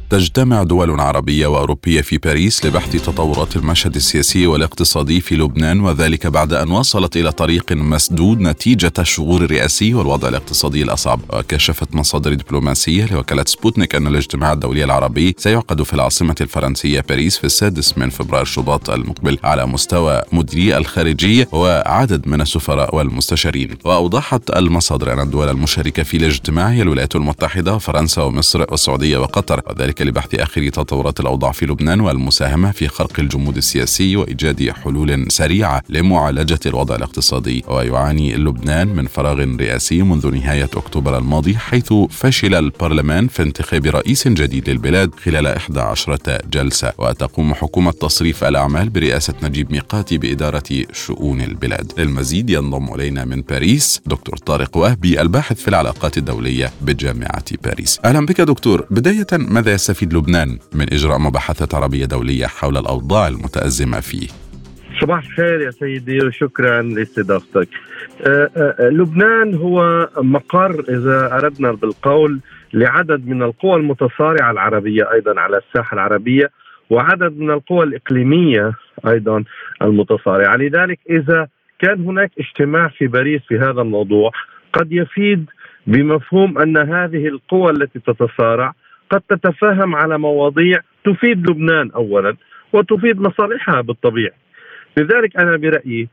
[0.10, 6.54] تجتمع دول عربية وأوروبية في باريس لبحث تطورات المشهد السياسي والاقتصادي في لبنان وذلك بعد
[6.54, 11.20] أن وصلت إلى طريق مسدود نتيجة الشغور الرئاسي والوضع الاقتصادي الأصعب.
[11.34, 17.44] وكشفت مصادر دبلوماسية لوكالة سبوتنيك أن الاجتماع الدولي العربي سيعقد في العاصمة الفرنسية باريس في
[17.44, 23.78] السادس من فبراير شباط المقبل على مستوى مديري الخارجية وعدد من السفراء والمستشارين.
[23.86, 29.97] وأوضحت المصادر أن الدول المشاركة في الاجتماع هي الولايات المتحدة وفرنسا ومصر والسعودية وقطر وذلك
[29.98, 35.84] ذلك لبحث آخر تطورات الأوضاع في لبنان والمساهمة في خرق الجمود السياسي وإيجاد حلول سريعة
[35.90, 37.64] لمعالجة الوضع الاقتصادي.
[37.68, 44.28] ويعاني لبنان من فراغ رئاسي منذ نهاية أكتوبر الماضي حيث فشل البرلمان في انتخاب رئيس
[44.28, 46.18] جديد للبلاد خلال 11
[46.54, 46.94] جلسة.
[46.98, 51.92] وتقوم حكومة تصريف الأعمال برئاسة نجيب ميقاتي بإدارة شؤون البلاد.
[51.98, 58.00] للمزيد ينضم إلينا من باريس دكتور طارق وهبي الباحث في العلاقات الدولية بجامعة باريس.
[58.06, 58.86] أهلا بك دكتور.
[58.92, 64.28] بداية ماذا يستفيد لبنان من إجراء مباحثات عربية دولية حول الأوضاع المتأزمة فيه.
[65.02, 67.70] صباح الخير يا سيدي وشكرا لاستضافتك.
[68.22, 72.40] أه أه لبنان هو مقر إذا أردنا بالقول
[72.74, 76.52] لعدد من القوى المتصارعة العربية أيضا على الساحة العربية
[76.90, 78.74] وعدد من القوى الإقليمية
[79.08, 79.44] أيضا
[79.82, 80.56] المتصارعة.
[80.56, 81.48] لذلك إذا
[81.80, 84.32] كان هناك اجتماع في باريس في هذا الموضوع
[84.74, 85.46] قد يفيد
[85.88, 88.74] بمفهوم أن هذه القوى التي تتصارع
[89.10, 92.36] قد تتفاهم على مواضيع تفيد لبنان اولا
[92.74, 94.34] وتفيد مصالحها بالطبيعة.
[94.98, 96.10] لذلك أنا برأيي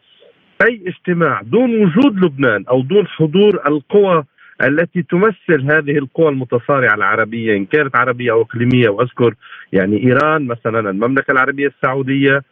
[0.62, 4.24] أي اجتماع دون وجود لبنان أو دون حضور القوى
[4.62, 9.35] التي تمثل هذه القوى المتصارعة العربية إن كانت عربية أو إقليمية وأذكر
[9.72, 12.42] يعني إيران مثلا المملكة العربية السعودية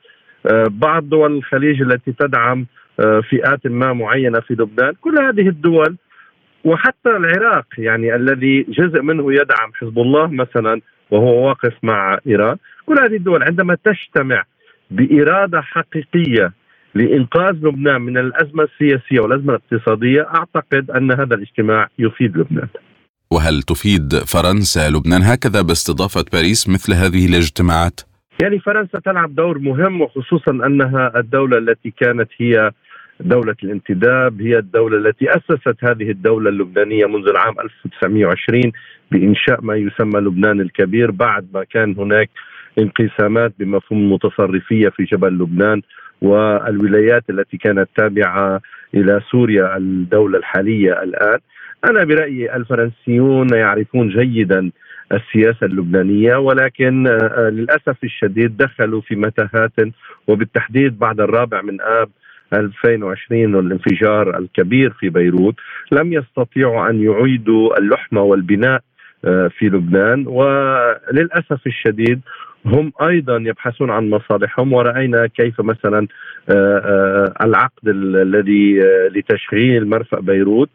[0.67, 2.67] بعض دول الخليج التي تدعم
[3.31, 5.97] فئات ما معينة في لبنان كل هذه الدول
[6.65, 12.95] وحتى العراق يعني الذي جزء منه يدعم حزب الله مثلا وهو واقف مع إيران، كل
[13.03, 14.45] هذه الدول عندما تجتمع
[14.91, 16.53] بإرادة حقيقية
[16.95, 22.69] لإنقاذ لبنان من الأزمة السياسية والأزمة الاقتصادية أعتقد أن هذا الاجتماع يفيد لبنان.
[23.31, 28.01] وهل تفيد فرنسا لبنان هكذا باستضافة باريس مثل هذه الاجتماعات؟
[28.43, 32.71] يعني فرنسا تلعب دور مهم وخصوصا أنها الدولة التي كانت هي
[33.25, 38.73] دولة الانتداب هي الدولة التي أسست هذه الدولة اللبنانية منذ العام 1920
[39.11, 42.31] بإنشاء ما يسمى لبنان الكبير بعد ما كان هناك
[42.79, 45.83] انقسامات بمفهوم المتصرفية في جبل لبنان
[46.23, 48.61] والولايات التي كانت تابعة
[48.95, 51.39] إلى سوريا الدولة الحالية الآن.
[51.85, 54.71] أنا برأيي الفرنسيون يعرفون جيدا
[55.13, 57.05] السياسة اللبنانية ولكن
[57.39, 59.73] للأسف الشديد دخلوا في متاهات
[60.29, 62.09] وبالتحديد بعد الرابع من آب
[62.53, 65.55] 2020 والانفجار الكبير في بيروت
[65.93, 68.81] لم يستطيعوا أن يعيدوا اللحمه والبناء
[69.23, 72.21] في لبنان وللأسف الشديد
[72.67, 76.07] هم أيضا يبحثون عن مصالحهم ورأينا كيف مثلا
[76.49, 80.71] آه، آه، العقد الذي آه، لتشغيل مرفأ بيروت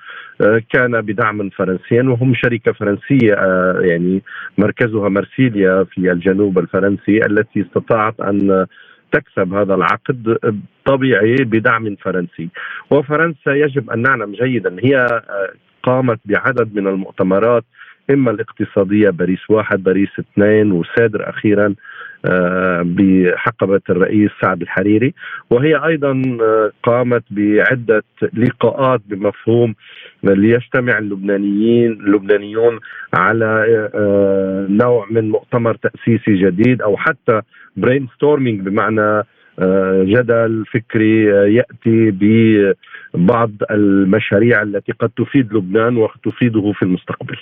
[0.69, 3.33] كان بدعم فرنسي وهم شركة فرنسية
[3.81, 4.23] يعني
[4.57, 8.65] مركزها مرسيليا في الجنوب الفرنسي التي استطاعت أن
[9.11, 10.37] تكسب هذا العقد
[10.85, 12.49] طبيعي بدعم فرنسي.
[12.91, 15.21] وفرنسا يجب أن نعلم جيدا هي
[15.83, 17.63] قامت بعدد من المؤتمرات
[18.09, 21.75] إما الاقتصادية باريس واحد باريس اثنين وسادر أخيرا
[22.25, 25.13] آه، بحقبة الرئيس سعد الحريري
[25.49, 29.75] وهي أيضا آه، قامت بعدة لقاءات بمفهوم
[30.23, 32.79] ليجتمع اللبنانيين اللبنانيون
[33.13, 37.41] على آه، نوع من مؤتمر تأسيسي جديد أو حتى
[37.77, 39.23] brainstorming بمعنى
[40.03, 42.11] جدل فكري يأتي
[43.13, 47.37] ببعض المشاريع التي قد تفيد لبنان وتفيده في المستقبل.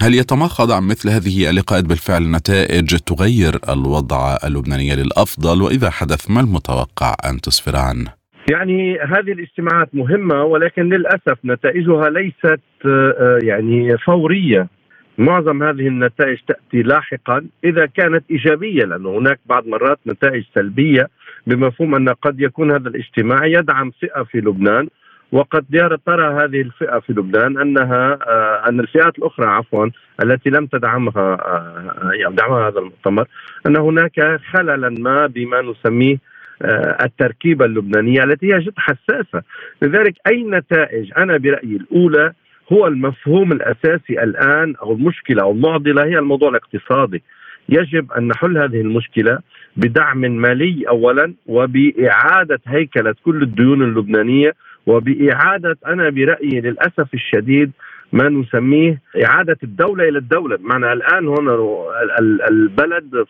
[0.00, 6.40] هل يتمخض عن مثل هذه اللقاءات بالفعل نتائج تغير الوضع اللبناني للأفضل؟ وإذا حدث ما
[6.40, 8.12] المتوقع أن تسفر عنه؟
[8.50, 14.68] يعني هذه الاجتماعات مهمة ولكن للأسف نتائجها ليست آه، يعني فورية.
[15.18, 21.08] معظم هذه النتائج تأتي لاحقا إذا كانت إيجابية لأنه هناك بعض مرات نتائج سلبية
[21.46, 24.88] بمفهوم أن قد يكون هذا الاجتماع يدعم فئه في لبنان.
[25.32, 25.64] وقد
[26.06, 29.86] ترى هذه الفئة في لبنان أنها آه، أن الفئات الأخرى عفوا
[30.22, 33.26] التي لم تدعمها آه، يعني دعمها هذا المؤتمر
[33.66, 36.18] أن هناك خللا ما بما نسميه
[36.62, 39.42] آه، التركيبة اللبنانية التي هي جد حساسة.
[39.82, 42.32] لذلك أي نتائج؟ أنا برأيي الأولى
[42.72, 47.22] هو المفهوم الأساسي الآن أو المشكلة أو المعضلة هي الموضوع الاقتصادي.
[47.68, 49.38] يجب أن نحل هذه المشكلة
[49.76, 54.54] بدعم مالي اولا وبإعادة هيكلة كل الديون اللبنانية
[54.88, 57.70] وبإعادة أنا برأيي للأسف الشديد
[58.12, 60.56] ما نسميه إعادة الدولة إلى الدولة.
[60.56, 61.58] بمعنى الآن هنا
[62.50, 63.24] البلد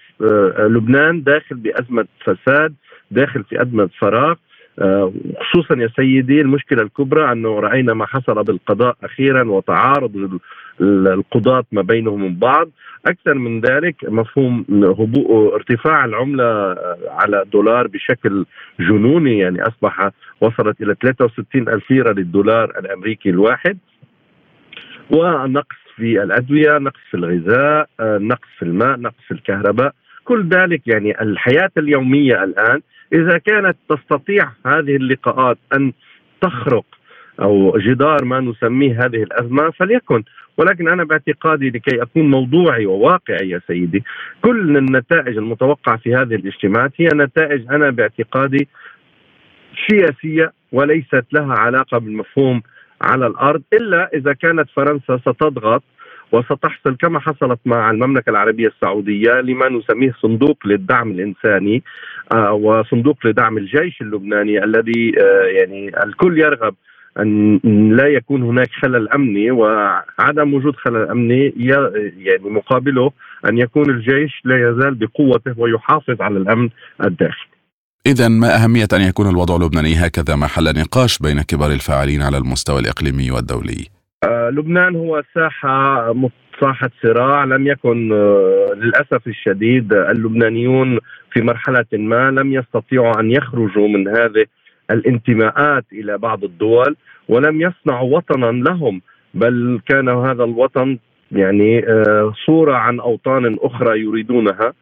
[0.61, 2.75] لبنان داخل بأزمة فساد
[3.11, 4.35] داخل في أزمة فراغ.
[4.79, 10.39] آه، خصوصا يا سيدي المشكلة الكبرى أنه رأينا ما حصل بالقضاء أخيرا وتعارض
[10.81, 12.69] القضاة ما بينهم من بعض.
[13.07, 18.47] أكثر من ذلك مفهوم هبوء ارتفاع العملة آه، على الدولار بشكل
[18.81, 20.11] جنوني يعني أصبح
[20.41, 23.79] وصلت إلى 63 ألف ليرة للدولار الأمريكي الواحد.
[25.11, 30.89] ونقص في الأدوية، نقص في الغذاء، آه، نقص في الماء، نقص في الكهرباء، كل ذلك
[30.89, 32.81] يعني الحياة اليومية الآن.
[33.13, 35.93] إذا كانت تستطيع هذه اللقاءات أن
[36.41, 36.85] تخرق
[37.41, 40.25] أو جدار ما نسميه هذه الأزمة فليكن.
[40.59, 44.05] ولكن أنا باعتقادي لكي أكون موضوعي وواقعي يا سيدي
[44.43, 48.69] كل النتائج المتوقعة في هذه الاجتماعات هي نتائج أنا باعتقادي
[49.89, 52.63] سياسية وليست لها علاقة بالمفهوم
[53.03, 55.83] على الأرض إلا إذا كانت فرنسا ستضغط
[56.33, 61.83] وستحصل كما حصلت مع المملكة العربية السعودية لما نسميه صندوق للدعم الإنساني
[62.35, 66.75] آه، وصندوق لدعم الجيش اللبناني الذي آه، يعني الكل يرغب
[67.21, 67.61] أن
[67.97, 71.53] لا يكون هناك خلل أمني وعدم وجود خلل أمني
[72.17, 73.11] يعني مقابله
[73.49, 76.69] أن يكون الجيش لا يزال بقوته ويحافظ على الأمن
[77.05, 77.59] الداخلي.
[78.07, 82.81] إذا ما أهمية أن يكون الوضع اللبناني هكذا محل نقاش بين كبار الفاعلين على المستوى
[82.81, 83.87] الإقليمي والدولي؟
[84.25, 86.15] آه لبنان هو ساحة
[86.61, 90.99] صاحة صراع لم يكن آه للأسف الشديد اللبنانيون
[91.33, 94.47] في مرحلة ما لم يستطيعوا أن يخرجوا من هذه
[94.91, 96.97] الانتماءات إلى بعض الدول
[97.29, 99.01] ولم يصنعوا وطنا لهم
[99.35, 100.99] بل كان هذا الوطن
[101.33, 104.73] يعني آه صورة عن أوطان أخرى يريدونها.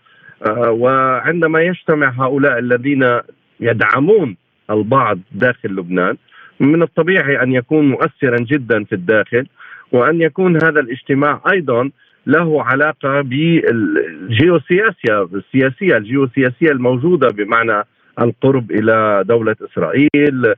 [0.47, 3.21] آه وعندما يجتمع هؤلاء الذين
[3.61, 4.37] يدعمون
[4.71, 6.17] البعض داخل لبنان
[6.61, 9.47] من الطبيعي أن يكون مؤثرا جدا في الداخل
[9.93, 11.91] وأن يكون هذا الاجتماع أيضا
[12.27, 17.83] له علاقة بالجيوسياسيا السياسية الجيوسياسية الموجودة بمعنى
[18.21, 20.55] القرب إلى دولة إسرائيل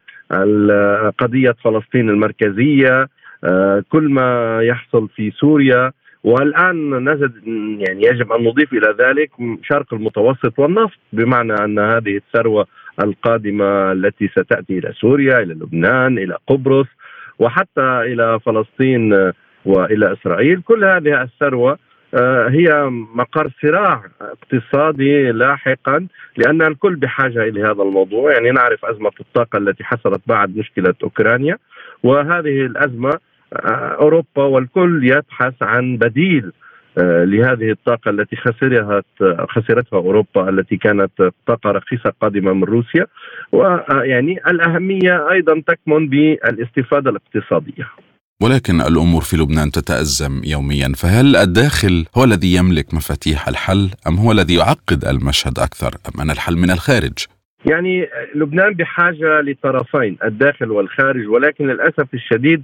[1.19, 3.09] قضية فلسطين المركزية
[3.45, 5.93] آه، كل ما يحصل في سوريا.
[6.25, 7.33] والآن نجد
[7.89, 9.31] يعني يجب أن نضيف إلى ذلك
[9.63, 12.67] شرق المتوسط والنفط بمعنى أن هذه الثروة
[13.05, 16.87] القادمة التي ستأتي إلى سوريا إلى لبنان إلى قبرص
[17.39, 19.33] وحتى إلى فلسطين
[19.65, 20.63] وإلى إسرائيل.
[20.63, 21.79] كل هذه الثروة آه،
[22.49, 26.07] هي مقر صراع اقتصادي لاحقا
[26.37, 28.33] لأن الكل بحاجة إلى هذا الموضوع.
[28.33, 31.59] يعني نعرف أزمة الطاقة التي حصلت بعد مشكلة أوكرانيا
[32.03, 33.13] وهذه الأزمة
[33.53, 36.53] آه، أوروبا والكل يبحث عن بديل
[37.01, 39.03] لهذه الطاقة التي خسرها
[39.49, 41.11] خسرتها أوروبا التي كانت
[41.47, 43.07] طاقة رخيصة قادمة من روسيا.
[43.53, 47.89] ويعني الأهمية أيضا تكمن بالاستفادة الاقتصادية.
[48.43, 54.33] ولكن الأمور في لبنان تتأزم يوميا فهل الداخل هو الذي يملك مفاتيح الحل أم هو
[54.33, 57.19] الذي يعقد المشهد أكثر؟ أم أن الحل من الخارج؟
[57.65, 62.63] يعني لبنان بحاجة لطرفين الداخل والخارج ولكن للأسف الشديد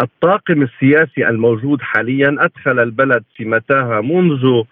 [0.00, 4.62] الطاقم السياسي الموجود حاليا أدخل البلد في متاهة منذ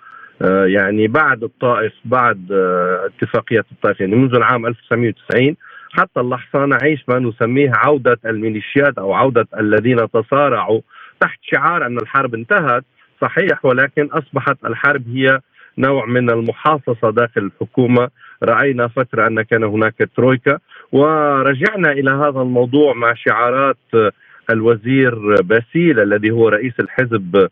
[0.43, 5.57] آه، يعني بعد الطائف بعد آه، اتفاقية الطائف يعني منذ العام 1990
[5.93, 10.81] حتى اللحظه نعيش ما نسميه عودة الميليشيات أو عودة الذين تصارعوا.
[11.21, 12.85] تحت شعار أن الحرب انتهت
[13.21, 15.41] صحيح ولكن أصبحت الحرب هي
[15.79, 18.09] نوع من المحاصصة داخل الحكومة.
[18.43, 20.59] رأينا فتره أن كان هناك ترويكا.
[20.93, 24.11] ورجعنا إلى هذا الموضوع مع شعارات
[24.51, 27.49] الوزير باسيل الذي هو رئيس الحزب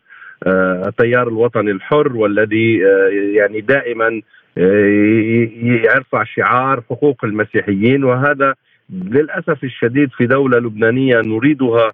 [0.47, 4.21] آه، التيار الوطني الحر والذي آه، يعني دائما
[4.57, 8.55] يرفع شعار حقوق المسيحيين وهذا
[8.89, 11.91] للأسف الشديد في دولة لبنانية نريدها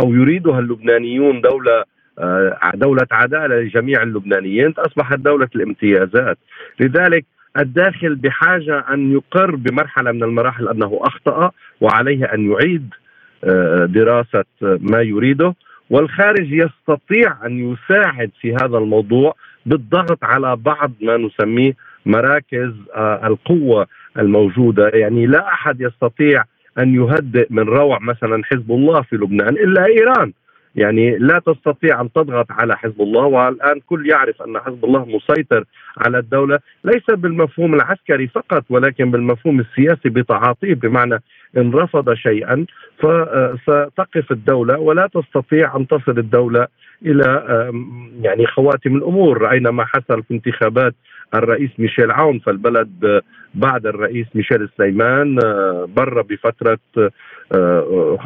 [0.00, 1.84] أو يريدها اللبنانيون دولة
[2.74, 6.38] دولة عدالة لجميع اللبنانيين أصبحت دولة الامتيازات.
[6.80, 7.24] لذلك
[7.58, 11.50] الداخل بحاجة أن يقر بمرحلة من المراحل أنه أخطأ
[11.80, 12.94] وعليه أن يعيد
[13.92, 15.54] دراسة ما يريده
[15.90, 19.34] والخارج يستطيع أن يساعد في هذا الموضوع.
[19.66, 21.72] بالضغط على بعض ما نسميه
[22.06, 23.86] مراكز آه، القوة
[24.18, 24.88] الموجودة.
[24.88, 26.44] يعني لا أحد يستطيع
[26.78, 30.32] أن يهدئ من روع مثلا حزب الله في لبنان إلا إيران.
[30.74, 35.64] يعني لا تستطيع أن تضغط على حزب الله والآن كل يعرف أن حزب الله مسيطر
[35.98, 41.22] على الدولة ليس بالمفهوم العسكري فقط ولكن بالمفهوم السياسي بتعاطيه بمعنى
[41.56, 42.66] إن رفض شيئا
[42.98, 46.66] فستقف الدولة ولا تستطيع أن تصل الدولة
[47.06, 47.44] إلى
[48.22, 50.94] يعني خواتم الأمور راينا ما حصل في انتخابات
[51.34, 53.22] الرئيس ميشيل عون فالبلد
[53.54, 55.34] بعد الرئيس ميشيل سليمان
[55.88, 56.78] بر بفترة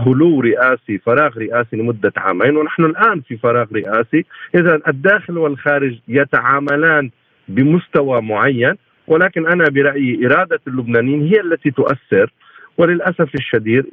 [0.05, 4.25] خلو رئاسي فراغ رئاسي لمدة عامين ونحن الآن في فراغ رئاسي.
[4.55, 7.11] إذا الداخل والخارج يتعاملان
[7.49, 8.75] بمستوى معين
[9.07, 12.33] ولكن أنا برأيي إرادة اللبنانيين هي التي تؤثر.
[12.79, 13.85] وللأسف الشديد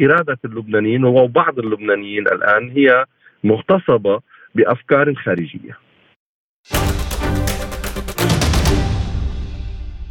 [0.00, 3.04] إرادة اللبنانيين وبعض اللبنانيين الآن هي
[3.44, 4.20] مغتصبة
[4.54, 5.78] بأفكار خارجية.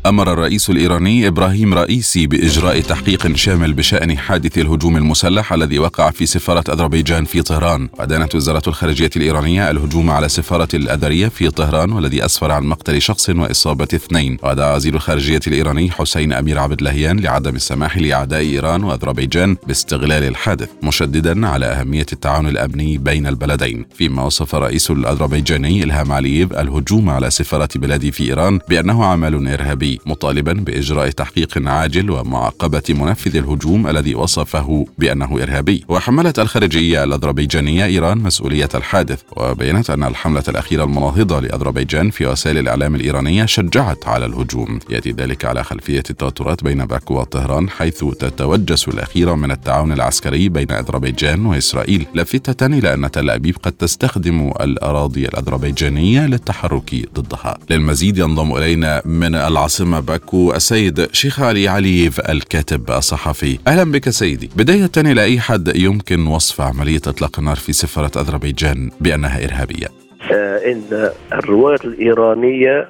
[0.06, 6.26] أمر الرئيس الإيراني إبراهيم رئيسي بإجراء تحقيق شامل بشأن حادث الهجوم المسلح الذي وقع في
[6.26, 7.90] سفارة أذربيجان في طهران.
[8.00, 13.30] وأدانت وزارة الخارجية الإيرانية الهجوم على سفارة الأذرية في طهران والذي أسفر عن مقتل شخص
[13.30, 14.38] وإصابة اثنين.
[14.44, 20.70] ودعا وزير الخارجية الإيراني حسين أمير عبد اللهيان لعدم السماح لأعداء إيران وأذربيجان باستغلال الحادث
[20.84, 23.86] مشددا على أهمية التعاون الأمني بين البلدين.
[23.98, 29.95] فيما وصف الرئيس الأذربيجاني إلهام علييف الهجوم على سفارة بلادي في إيران بأنه عمل إرهابي.
[30.06, 35.84] مطالبا بإجراء تحقيق عاجل ومعاقبة منفذ الهجوم الذي وصفه بأنه إرهابي.
[35.88, 42.96] وحملت الخارجية الأذربيجانية إيران مسؤولية الحادث وبينت أن الحملة الأخيرة المناهضه لأذربيجان في وسائل الإعلام
[42.96, 44.80] الإيرانية شجعت على الهجوم.
[44.90, 50.72] يأتي ذلك على خلفية التوترات بين باكو وطهران حيث تتوجس الاخيره من التعاون العسكري بين
[50.72, 52.06] أذربيجان وإسرائيل.
[52.14, 57.58] لافته إلى أن تل أبيب قد تستخدم الأراضي الأذربيجانية للتحرك ضدها.
[57.70, 63.60] للمزيد ينضم إلينا من العاصمة العاصمة باكو السيد شيخ علي علييف الكاتب الصحفي.
[63.68, 64.50] أهلا بك سيدي.
[64.58, 69.88] بداية إلى أي حد يمكن وصف عملية إطلاق النار في سفارة أذربيجان بأنها إرهابية؟
[70.34, 72.90] آه إن الرواية الإيرانية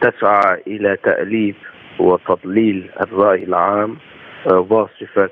[0.00, 1.56] تسعى إلى تأليف
[1.98, 3.96] وتضليل الرأي العام
[4.50, 5.30] آه واصفة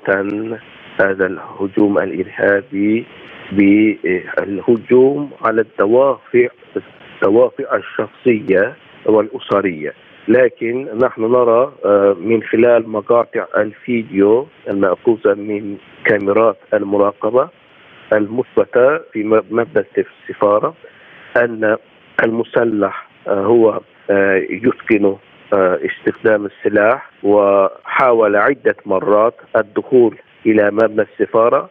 [1.00, 3.06] هذا الهجوم الإرهابي
[3.52, 6.48] بالهجوم على الدوافع
[7.22, 9.92] الدوافع الشخصية والأسرية.
[10.28, 17.48] لكن نحن نرى آه، من خلال مقاطع الفيديو المأخوذة من كاميرات المراقبة
[18.12, 20.74] المثبتة في مبنى السفارة
[21.36, 21.76] أن
[22.24, 25.16] المسلح آه، هو آه، يتقن
[25.54, 31.70] استخدام السلاح وحاول عدة مرات الدخول إلى مبنى السفارة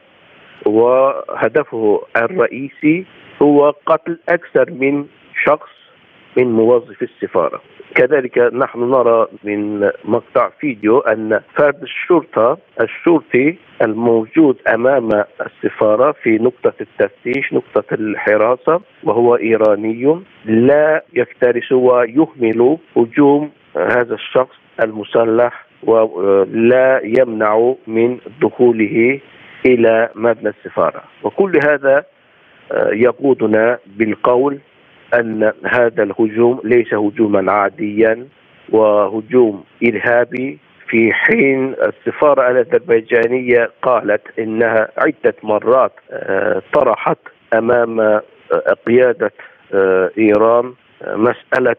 [0.65, 3.05] وهدفه الرئيسي
[3.41, 5.05] هو قتل أكثر من
[5.45, 5.69] شخص
[6.37, 7.61] من موظفي السفارة.
[7.95, 15.09] كذلك نحن نرى من مقطع فيديو أن فرد الشرطة الشرطي الموجود أمام
[15.45, 25.65] السفارة في نقطة التفتيش نقطة الحراسة وهو إيراني لا يكترث ويهمل هجوم هذا الشخص المسلح
[25.83, 29.19] ولا يمنع من دخوله
[29.65, 31.03] إلى مبنى السفارة.
[31.23, 32.03] وكل هذا
[32.93, 34.59] يقودنا بالقول
[35.13, 38.27] أن هذا الهجوم ليس هجوما عاديا
[38.69, 47.17] وهجوم ارهابي في حين السفارة الأذربيجانية قالت إنها عدة مرات آه، طرحت
[47.53, 48.21] أمام آه،
[48.87, 49.31] قيادة
[49.73, 50.73] آه، إيران
[51.07, 51.75] مسألة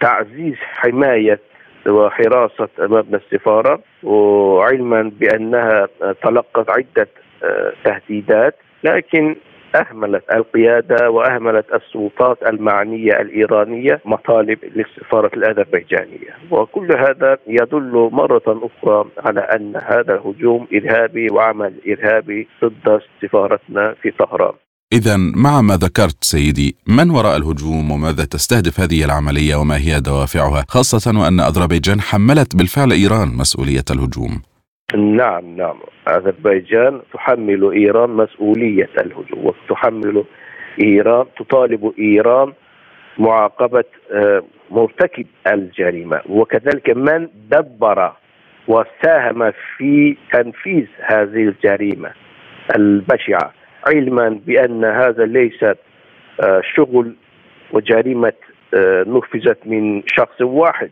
[0.00, 1.40] تعزيز حماية
[1.88, 5.88] وحراسة مبنى السفارة وعلما بأنها
[6.22, 7.08] تلقت عدة
[7.84, 8.54] تهديدات.
[8.84, 9.36] لكن
[9.76, 16.32] أهملت القيادة وأهملت السلطات المعنية الإيرانية مطالب للسفاره الأذربيجانية.
[16.50, 24.10] وكل هذا يدل مرة أخرى على أن هذا الهجوم إرهابي وعمل إرهابي ضد سفارتنا في
[24.10, 24.52] طهران.
[24.92, 30.64] إذا مع ما ذكرت سيدي من وراء الهجوم وماذا تستهدف هذه العملية وما هي دوافعها؟
[30.68, 34.42] خاصة وأن أذربيجان حملت بالفعل إيران مسؤولية الهجوم.
[34.96, 35.76] نعم نعم.
[36.08, 40.24] أذربيجان تحمل إيران مسؤولية الهجوم وتحمل
[40.82, 42.52] إيران تطالب إيران
[43.18, 46.20] معاقبة آه، مرتكب الجريمة.
[46.28, 48.12] وكذلك من دبر
[48.68, 52.10] وساهم في تنفيذ هذه الجريمة
[52.76, 53.52] البشعة
[53.86, 57.14] علما بأن هذا ليس آه، شغل
[57.72, 58.32] وجريمة
[58.74, 60.90] آه، نفذت من شخص واحد.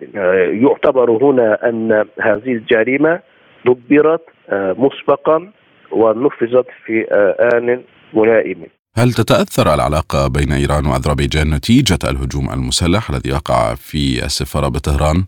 [0.52, 3.20] يعتبر هنا أن هذه الجريمة
[3.66, 5.52] دبرت آه، مسبقا
[5.92, 7.82] ونفذت في آه، آن
[8.14, 15.24] ملائم هل تتأثر العلاقة بين إيران وأذربيجان نتيجة الهجوم المسلح الذي وقع في السفارة بطهران؟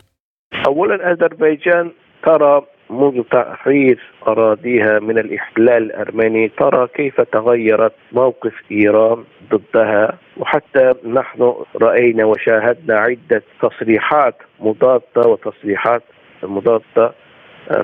[0.67, 1.91] أولا أذربيجان
[2.27, 11.55] ترى منذ تحرير أراضيها من الإحتلال الأرمني ترى كيف تغيرت موقف إيران ضدها وحتى نحن
[11.83, 16.03] رأينا وشاهدنا عدة تصريحات مضادة وتصريحات
[16.43, 17.13] مضادة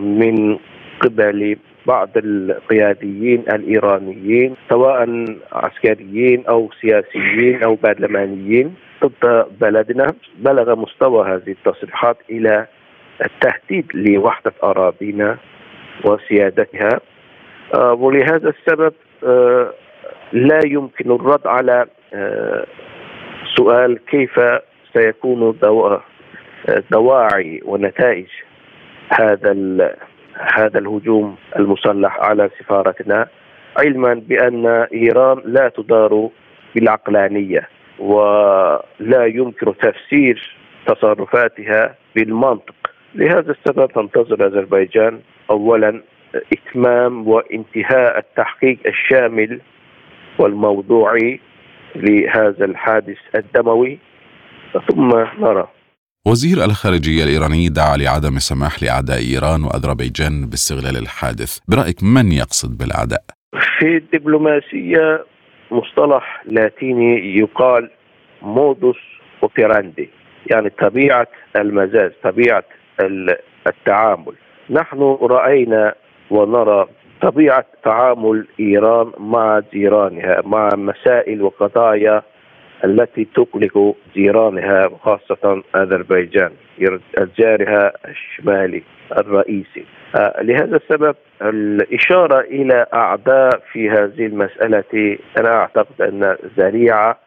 [0.01, 0.59] من
[1.01, 1.57] قبل
[1.87, 8.75] بعض القياديين الإيرانيين سواء عسكريين أو سياسيين أو برلمانيين
[9.05, 10.07] ضد بلدنا
[10.39, 12.67] بلغ مستوى هذه التصريحات إلى
[13.25, 15.39] التهديد لوحدة أراضينا
[16.05, 17.01] وسيادتها.
[17.75, 18.93] آه، ولهذا السبب
[19.25, 19.73] آه،
[20.33, 22.67] لا يمكن الرد على آه،
[23.57, 24.41] سؤال كيف
[24.95, 25.59] سيكون
[26.91, 28.27] دواعي ونتائج
[29.09, 29.53] هذا
[30.57, 33.27] هذا الهجوم المسلح على سفارتنا
[33.77, 36.29] علما بأن إيران لا تدار
[36.75, 40.57] بالعقلانية ولا يمكن تفسير
[40.87, 42.75] تصرفاتها بالمنطق.
[43.15, 46.03] لهذا السبب تنتظر أذربيجان اولا
[46.53, 49.61] إتمام وانتهاء التحقيق الشامل
[50.39, 51.41] والموضوعي
[51.97, 53.99] لهذا الحادث الدموي.
[54.89, 55.69] ثم نرى.
[56.31, 63.23] وزير الخارجية الإيراني دعا لعدم السماح لأعداء إيران وأذربيجان باستغلال الحادث برأيك من يقصد بالأعداء؟
[63.79, 65.25] في الدبلوماسية
[65.71, 67.91] مصطلح لاتيني يقال
[68.43, 68.97] مودوس
[69.43, 70.11] اوبيراندي
[70.51, 71.27] يعني طبيعة
[71.57, 72.65] المزاج طبيعة
[73.67, 74.35] التعامل
[74.71, 75.95] نحن رأينا
[76.31, 76.89] ونرى
[77.23, 82.23] طبيعة تعامل إيران مع جيرانها مع مسائل وقضايا
[82.85, 86.51] التي تقلق جيرانها وخاصة أذربيجان
[87.39, 88.83] جارها الشمالي
[89.19, 89.85] الرئيسي.
[90.17, 97.19] آه، لهذا السبب الإشارة إلى أعداء في هذه المسألة أنا أعتقد أن ذريعة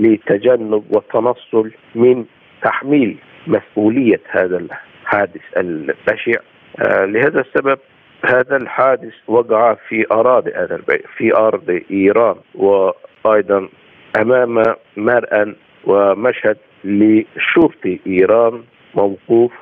[0.00, 2.24] لتجنب والتنصل من
[2.62, 6.40] تحميل مسؤولية هذا الحادث البشع.
[6.78, 7.78] آه، لهذا السبب
[8.24, 13.68] هذا الحادث وقع في أراضي أذربيجان في أرض إيران وأيضا
[14.16, 14.62] أمام
[14.96, 15.54] مرأى
[15.84, 18.62] ومشهد لشرطي إيران
[18.94, 19.52] موقوف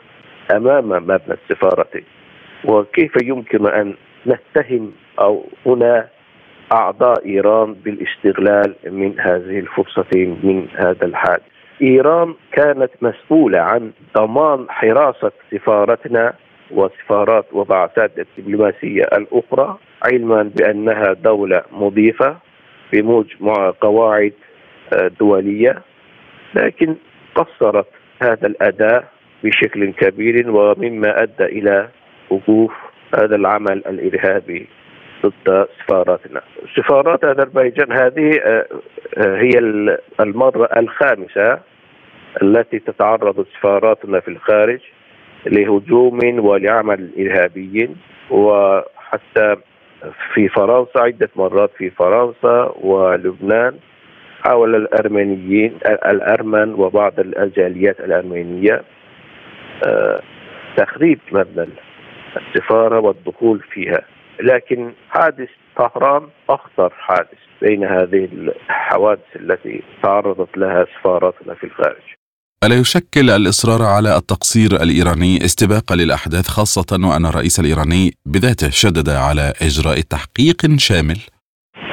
[0.57, 2.03] أمام مبنى السفارة
[2.65, 3.95] وكيف يمكن أن
[4.27, 6.09] نتهم أو هنا
[6.73, 10.07] أعضاء إيران بالاستغلال من هذه الفرصة
[10.43, 11.43] من هذا الحادث.
[11.83, 16.33] إيران كانت مسؤولة عن ضمان حراسة سفارتنا
[16.71, 22.37] وسفارات وبعثات الدبلوماسية الأخرى علما بأنها دولة مضيفة
[22.93, 23.49] بموجب
[23.81, 24.33] قواعد
[24.93, 25.83] آه، دولية
[26.55, 26.97] لكن
[27.35, 27.87] قصرت
[28.23, 29.05] هذا الأداء
[29.45, 31.89] بشكل كبير ومما أدى إلى
[32.31, 32.73] وقوف
[33.15, 34.67] هذا العمل الإرهابي
[35.27, 36.41] ضد سفاراتنا.
[36.77, 38.67] سفارات أذربيجان هذه آه،
[39.19, 39.59] آه، هي
[40.21, 41.59] المرة الخامسة
[42.43, 44.81] التي تتعرض سفاراتنا في الخارج
[45.47, 47.91] لهجوم ولعمل إرهابي
[48.31, 49.57] وحتى
[50.35, 53.75] في فرنسا عدة مرات في فرنسا ولبنان
[54.41, 58.83] حاول الأرمنيين الأرمن وبعض الجاليات الأرمينية
[59.87, 60.21] آه،
[60.77, 61.69] تخريب مبنى
[62.37, 64.03] السفارة والدخول فيها.
[64.41, 72.18] لكن حادث طهران أخطر حادث بين هذه الحوادث التي تعرضت لها سفاراتنا في الخارج.
[72.65, 79.53] ألا يشكل الإصرار على التقصير الإيراني استباقا للأحداث خاصة وأن الرئيس الإيراني بذاته شدد على
[79.63, 81.19] إجراء تحقيق شامل؟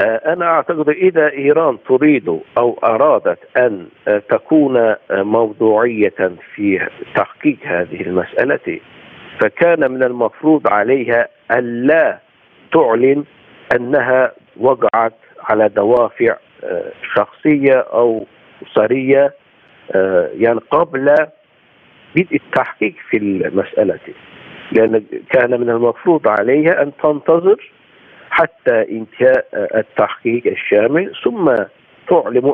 [0.01, 6.19] آه، أنا أعتقد إذا إيران تريد أو أرادت أن آه، تكون آه، موضوعية
[6.55, 8.79] في تحقيق هذه المسألة
[9.41, 12.19] فكان من المفروض عليها ألا
[12.73, 13.23] تعلن
[13.75, 16.37] أنها وقعت على دوافع
[17.15, 18.25] شخصية أو
[18.63, 19.33] أسرية
[20.39, 21.15] يعني قبل
[22.15, 23.99] بدء التحقيق في المسألة
[24.71, 27.71] لأن كان من المفروض عليها أن تنتظر
[28.29, 31.55] حتى انتهاء التحقيق الشامل ثم
[32.09, 32.53] تعلم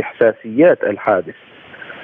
[0.00, 1.34] إحساسيات الحادث.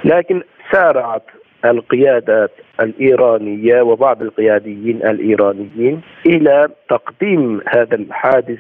[0.05, 1.23] لكن سارعت
[1.65, 2.51] القيادات
[2.83, 8.59] الإيرانية وبعض القياديين الإيرانيين إلى تقديم هذا الحادث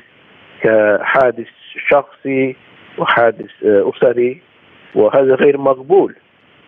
[0.62, 1.48] كحادث
[1.88, 2.56] شخصي
[2.98, 4.42] وحادث أسري.
[4.94, 6.16] وهذا غير مقبول.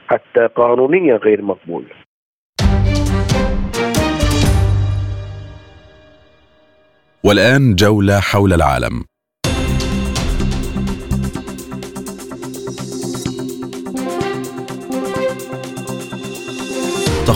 [0.06, 1.84] حتى قانونيا غير مقبول.
[7.24, 9.04] والآن جولة حول العالم.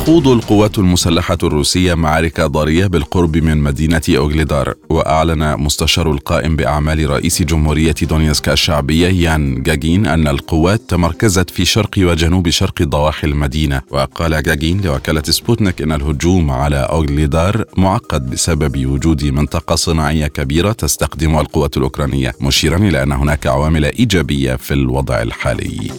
[0.09, 7.43] تخوض القوات المسلحة الروسية معارك ضارية بالقرب من مدينة أوغليدار وأعلن مستشار القائم بأعمال رئيس
[7.43, 13.83] جمهورية دونيتسك الشعبية يان غاغين أن القوات تمركزت في شرق وجنوب شرق ضواحي المدينة.
[13.91, 21.41] وقال غاغين لوكالة سبوتنيك أن الهجوم على أوغليدار معقد بسبب وجود منطقة صناعية كبيرة تستخدمها
[21.41, 25.91] القوات الأوكرانية مشيرا إلى أن هناك عوامل إيجابية في الوضع الحالي.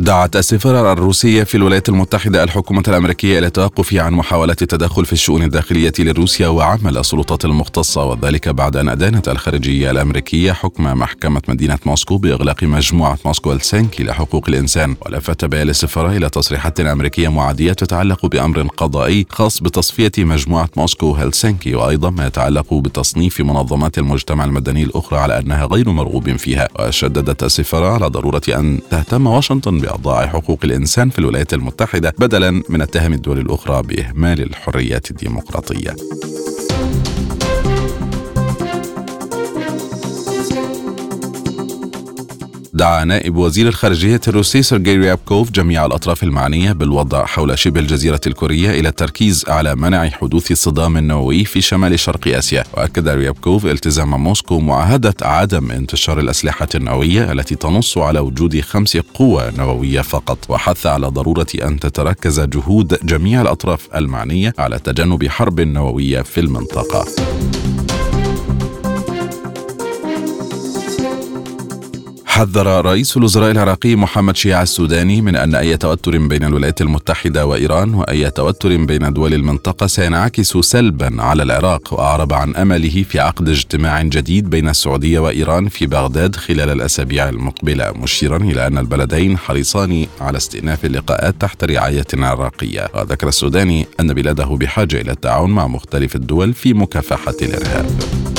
[0.00, 5.42] دعت السفارة الروسية في الولايات المتحدة الحكومة الأمريكية إلى التوقف عن محاولات التدخل في الشؤون
[5.42, 12.16] الداخلية لروسيا وعمل السلطات المختصة وذلك بعد أن أدانت الخارجية الأمريكية حكم محكمة مدينة موسكو
[12.18, 14.96] بإغلاق مجموعة موسكو هلسنكي لحقوق الإنسان.
[15.06, 21.74] ولفت بيان السفارة إلى تصريحات أمريكية معادية تتعلق بأمر قضائي خاص بتصفية مجموعة موسكو هلسنكي
[21.74, 26.68] وأيضا ما يتعلق بتصنيف منظمات المجتمع المدني الأخرى على أنها غير مرغوب فيها.
[26.78, 32.82] وشددت السفارة على ضرورة أن تهتم واشنطن بأضاع حقوق الإنسان في الولايات المتحدة بدلا من
[32.82, 35.96] اتهام الدول الأخرى بإهمال الحريات الديمقراطية.
[42.80, 48.70] دعا نائب وزير الخارجية الروسي سيرجي ريابكوف جميع الأطراف المعنية بالوضع حول شبه الجزيرة الكورية
[48.70, 52.64] إلى التركيز على منع حدوث صدام نووي في شمال شرق آسيا.
[52.74, 59.52] وأكد ريابكوف التزام موسكو معاهدة عدم انتشار الأسلحة النووية التي تنص على وجود خمس قوى
[59.58, 60.38] نووية فقط.
[60.48, 67.06] وحث على ضرورة أن تتركز جهود جميع الأطراف المعنية على تجنب حرب نووية في المنطقة.
[72.30, 77.94] حذر رئيس الوزراء العراقي محمد شيع السوداني من أن أي توتر بين الولايات المتحدة وإيران
[77.94, 84.02] وأي توتر بين دول المنطقة سينعكس سلبا على العراق وأعرب عن أمله في عقد اجتماع
[84.02, 90.36] جديد بين السعودية وإيران في بغداد خلال الأسابيع المقبلة مشيرا إلى أن البلدين حريصان على
[90.36, 92.88] استئناف اللقاءات تحت رعاية عراقية.
[92.94, 98.29] وذكر السوداني أن بلاده بحاجة إلى التعاون مع مختلف الدول في مكافحة الإرهاب.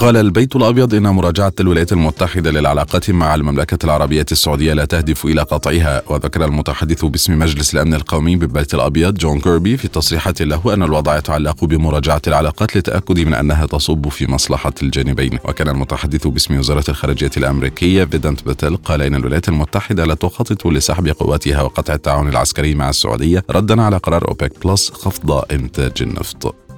[0.00, 5.42] قال البيت الأبيض إن مراجعة الولايات المتحدة للعلاقات مع المملكة العربية السعودية لا تهدف إلى
[5.42, 10.82] قطعها وذكر المتحدث باسم مجلس الأمن القومي بالبيت الأبيض جون كيربي في تصريحات له أن
[10.82, 15.38] الوضع يتعلق بمراجعة العلاقات للتاكد من أنها تصب في مصلحة الجانبين.
[15.44, 21.08] وكان المتحدث باسم وزارة الخارجية الأمريكية فيدانت باتيل قال إن الولايات المتحدة لا تخطط لسحب
[21.08, 26.69] قواتها وقطع التعاون العسكري مع السعودية ردا على قرار أوبك بلس خفض إنتاج النفط.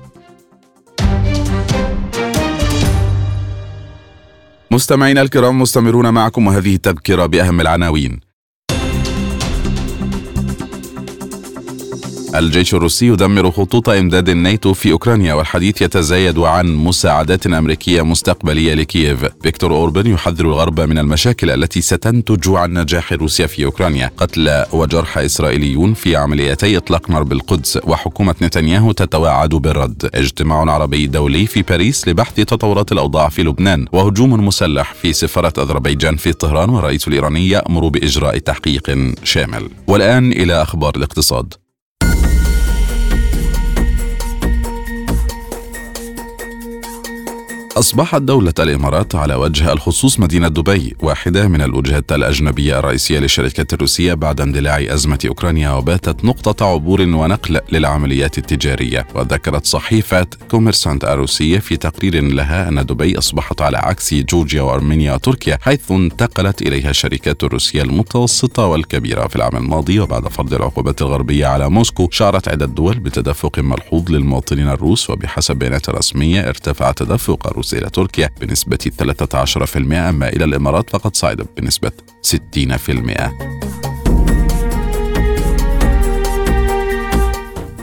[4.72, 8.31] مستمعينا الكرام مستمرون معكم وهذه تذكرة بأهم العناوين.
[12.34, 19.24] الجيش الروسي يدمر خطوط إمداد الناتو في أوكرانيا والحديث يتزايد عن مساعدات أمريكية مستقبلية لكييف.
[19.42, 24.10] فيكتور أوربن يحذر الغرب من المشاكل التي ستنتج عن نجاح روسيا في أوكرانيا.
[24.16, 30.10] قتلى وجرحى إسرائيليون في عمليتي إطلاق نار بالقدس وحكومة نتنياهو تتوعد بالرد.
[30.14, 36.16] اجتماع عربي دولي في باريس لبحث تطورات الأوضاع في لبنان وهجوم مسلح في سفارة أذربيجان
[36.16, 39.68] في طهران والرئيس الإيراني يأمر بإجراء تحقيق شامل.
[39.86, 41.54] والآن إلى أخبار الاقتصاد.
[47.76, 54.14] أصبحت دولة الإمارات على وجه الخصوص مدينة دبي واحدة من الوجهات الأجنبية الرئيسية للشركات الروسية
[54.14, 59.06] بعد اندلاع أزمة أوكرانيا وباتت نقطة عبور ونقل للعمليات التجارية.
[59.14, 65.58] وذكرت صحيفة كوميرسانت الروسية في تقرير لها أن دبي أصبحت على عكس جورجيا وأرمينيا وتركيا
[65.60, 69.26] حيث انتقلت إليها الشركات الروسية المتوسطة والكبيرة.
[69.26, 74.68] في العام الماضي وبعد فرض العقوبات الغربية على موسكو شعرت عدة دول بتدفق ملحوظ للمواطنين
[74.68, 81.16] الروس وبحسب بيانات رسمية ارتفع تدفق الروس إلى تركيا بنسبة 13% أما إلى الإمارات فقد
[81.16, 81.92] صعد بنسبة
[82.26, 83.71] 60%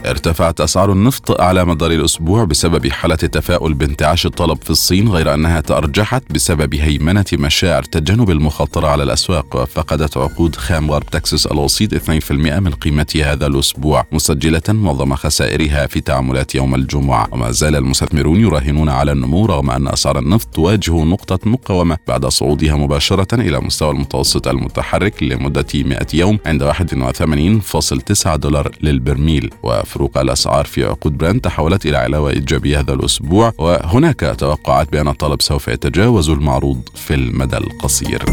[0.09, 5.61] ارتفعت أسعار النفط على مدار الأسبوع بسبب حالة تفاؤل بانتعاش الطلب في الصين غير أنها
[5.61, 9.55] تأرجحت بسبب هيمنة مشاعر تجنب المخاطرة على الأسواق.
[9.55, 16.01] وفقدت عقود خام غرب تكساس الوسيط 2% من قيمتها هذا الأسبوع مسجلة معظم خسائرها في
[16.01, 17.27] تعاملات يوم الجمعة.
[17.31, 22.75] وما زال المستثمرون يراهنون على النمو رغم أن أسعار النفط تواجه نقطة مقاومة بعد صعودها
[22.75, 29.49] مباشرة إلى مستوى المتوسط المتحرك لمدة 100 يوم عند 81.9 دولار للبرميل.
[29.63, 35.07] وفي فروق الأسعار في عقود برنت تحولت إلى علاوة إيجابية هذا الأسبوع وهناك توقعات بأن
[35.07, 38.23] الطلب سوف يتجاوز المعروض في المدى القصير.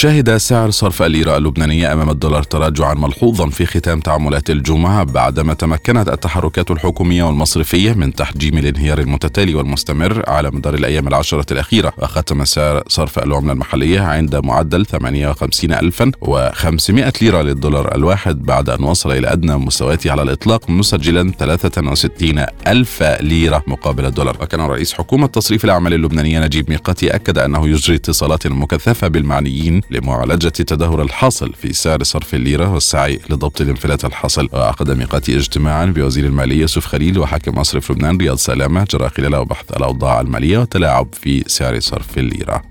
[0.00, 6.08] شهد سعر صرف الليرة اللبنانية أمام الدولار تراجعا ملحوظا في ختام تعاملات الجمعة بعدما تمكنت
[6.08, 11.92] التحركات الحكومية والمصرفية من تحجيم الانهيار المتتالي والمستمر على مدار الأيام العشرة الأخيرة.
[11.98, 19.32] وختم سعر صرف العملة المحلية عند معدل 58500 ليرة للدولار الواحد بعد أن وصل إلى
[19.32, 24.36] أدنى مستوياته على الإطلاق مسجلا 63 ألف ليرة مقابل الدولار.
[24.40, 30.52] وكان رئيس حكومة تصريف الأعمال اللبنانية نجيب ميقاتي أكد أنه يجري اتصالات مكثفة بالمعنيين لمعالجة
[30.60, 34.48] التدهور الحاصل في سعر صرف الليرة والسعي لضبط الانفلات الحاصل.
[34.52, 39.70] وعقد ميقاتي اجتماعا بوزير المالية يوسف خليل وحاكم مصرف لبنان رياض سلامة جرى خلاله بحث
[39.70, 42.62] الأوضاع المالية والتلاعب في سعر صرف الليرة.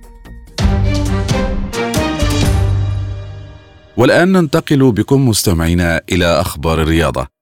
[3.98, 7.39] والآن ننتقل بكم مستمعينا إلى أخبار الرياضة.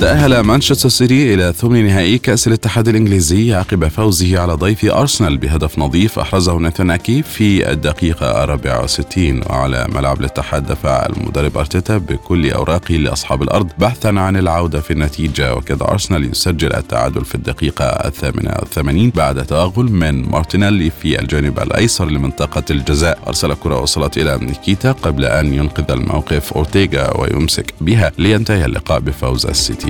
[0.00, 5.78] تأهل مانشستر سيتي إلى ثمن نهائي كأس الاتحاد الإنجليزي عقب فوزه على ضيفه أرسنال بهدف
[5.78, 10.66] نظيف أحرزه ناثان آكي في الدقيقة 64 وعلى ملعب الاتحاد.
[10.66, 16.72] دفع المدرب أرتيتا بكل أوراقه لأصحاب الأرض بحثا عن العودة في النتيجة وكاد أرسنال يسجل
[16.72, 23.18] التعادل في الدقيقة الثامنة والثمانين بعد توغل من مارتينيلي في الجانب الأيسر لمنطقة الجزاء.
[23.26, 28.12] أرسل الكرة وصلت إلى نكيتياه قبل أن ينقذ الموقف أورتيغا ويمسك بها.
[28.18, 29.87] لينتهي اللقاء بفوز السيتي.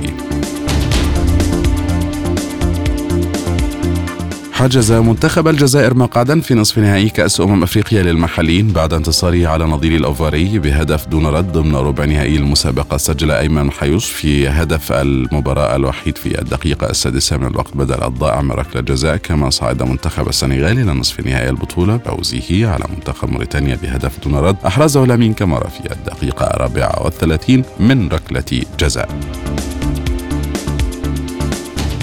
[4.59, 9.95] حجز منتخب الجزائر مقعدا في نصف نهائي كأس أمم أفريقيا للمحليين بعد انتصاره على نظير
[9.95, 12.97] الأوفاري بهدف دون رد ضمن ربع نهائي المسابقة.
[12.97, 18.51] سجل أيمن حيوش في هدف المباراة الوحيد في الدقيقة السادسة من الوقت بدل الضائع من
[18.51, 19.17] ركلة جزاء.
[19.17, 24.55] كما صعد منتخب السنغال إلى نصف نهائي البطولة بفوزه على منتخب موريتانيا بهدف دون رد.
[24.67, 29.09] أحرزه لامين كامارا في الدقيقة الرابعة والثلاثين من ركلة جزاء.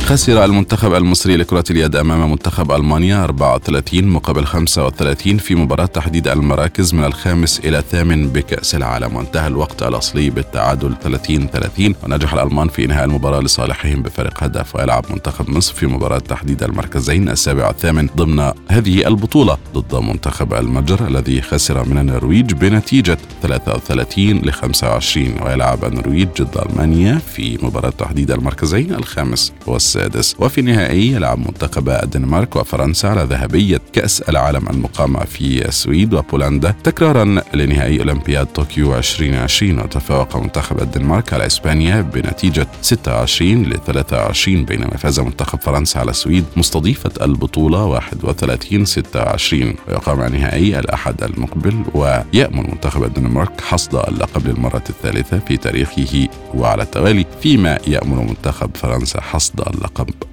[0.07, 6.95] خسر المنتخب المصري لكرة اليد أمام منتخب ألمانيا 34 مقابل 35 في مباراة تحديد المراكز
[6.95, 9.17] من الخامس إلى الثامن بكأس العالم.
[9.17, 15.05] وانتهى الوقت الأصلي بالتعادل 30 30 ونجح الألمان في إنهاء المباراة لصالحهم بفارق هدف ويلعب
[15.11, 21.43] منتخب مصر في مباراة تحديد المركزين السابع والثامن ضمن هذه البطولة ضد منتخب المجر الذي
[21.43, 28.95] خسر من النرويج بنتيجة 33 ل 25 ويلعب النرويج ضد ألمانيا في مباراة تحديد المركزين
[28.95, 29.96] الخامس والسابع.
[29.97, 30.37] السادس.
[30.39, 36.75] وفي النهائي يلعب منتخب الدنمارك وفرنسا على ذهبية كأس العالم المقامة في السويد وبولندا.
[36.85, 44.97] تكرارا لنهائي أولمبياد طوكيو 2020 وتفوق منتخب الدنمارك على إسبانيا بنتيجة 26 ل 23 بينما
[44.97, 53.05] فاز منتخب فرنسا على السويد مستضيفة البطولة 31 26 ويقام نهائي الأحد المقبل ويأمل منتخب
[53.05, 57.27] الدنمارك حصد اللقب للمرة الثالثة في تاريخه وعلى التوالي.
[57.43, 59.86] فيما يأمل منتخب فرنسا حصد اللقب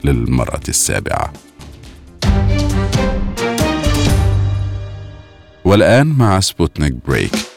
[0.03, 1.33] للمرة السابعة.
[5.65, 7.52] والآن مع سبوتنيك break.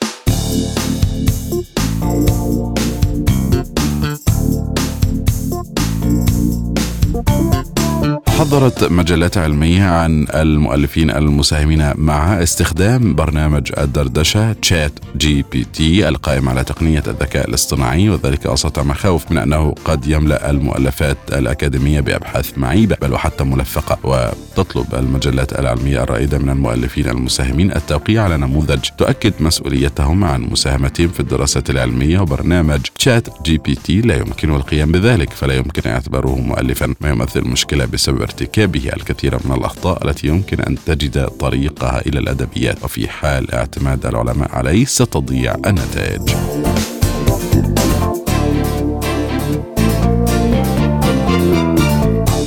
[8.38, 17.48] حظرت مجلات علمية على المؤلفين المساهمين مع استخدام برنامج الدردشة ChatGPT القائم على تقنية الذكاء
[17.48, 23.98] الاصطناعي وذلك وسط مخاوف من أنه قد يملأ المؤلفات الأكاديمية بأبحاث معيبة بل وحتى ملفقة
[24.04, 31.20] وتطلب المجلات العلمية الرائدة من المؤلفين المساهمين التوقيع على نموذج تؤكد مسؤوليتهم عن مساهمتهم في
[31.20, 37.84] الدراسات العلمية وبرنامج ChatGPT لا يمكنه القيام بذلك فلا يمكن اعتباره مؤلفا ما يمثل مشكلة
[37.84, 42.84] بسبب ارتكابه الكثير من الأخطاء التي يمكن أن تجد طريقها إلى الأدبيات.
[42.84, 46.30] وفي حال اعتماد العلماء عليه ستضيع النتائج.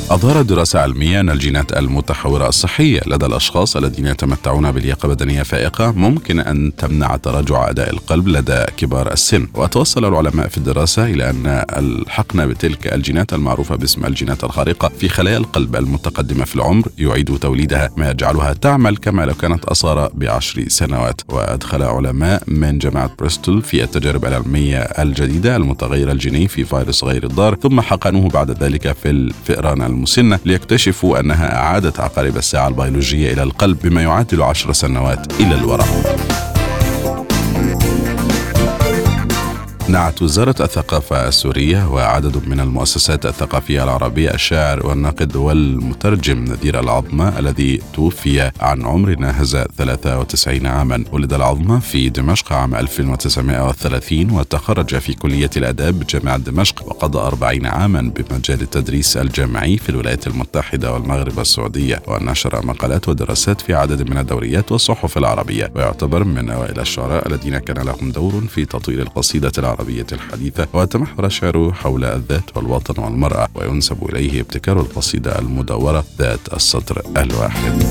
[0.10, 6.40] أظهرت دراسة علمية أن الجينات المتحورة الصحية لدى الأشخاص الذين يتمتعون بلياقة بدنية فائقة ممكن
[6.40, 9.48] أن تمنع تراجع أداء القلب لدى كبار السن.
[9.56, 15.38] وتوصل العلماء في الدراسة إلى أن الحقن بتلك الجينات المعروفة باسم الجينات الخارقة في خلايا
[15.38, 21.22] القلب المتقدمة في العمر يعيد توليدها ما يجعلها تعمل كما لو كانت أصارى بعشر سنوات.
[21.28, 27.56] وأدخل علماء من جامعة بريستول في التجارب العلمية الجديدة المتغير الجيني في فيروس غير الضار
[27.56, 33.78] ثم حقنوه بعد ذلك في الفئران المسنة ليكتشفوا أنها أعادت عقارب الساعة البيولوجية إلى القلب
[33.84, 36.29] بما يعادل عشر سنوات إلى الوراء.
[39.90, 47.82] نعت وزارة الثقافة السورية وعدد من المؤسسات الثقافية العربية الشاعر والناقد والمترجم نذير العظمة الذي
[47.94, 51.06] توفي عن عمر ناهز 93 عاما.
[51.12, 58.02] ولد العظمة في دمشق عام 1930 وتخرج في كلية الآداب بجامعة دمشق وقضى 40 عاما
[58.02, 62.02] بمجال التدريس الجامعي في الولايات المتحدة والمغرب السعودية.
[62.08, 65.72] ونشر مقالات ودراسات في عدد من الدوريات والصحف العربية.
[65.76, 69.79] ويعتبر من أوائل الشعراء الذين كان لهم دور في تطوير القصيدة العربية.
[69.80, 77.02] العربية الحديثة وتمحور شعره حول الذات والوطن والمرأة وينسب إليه ابتكار القصيدة المدورة ذات السطر
[77.18, 77.89] الواحد.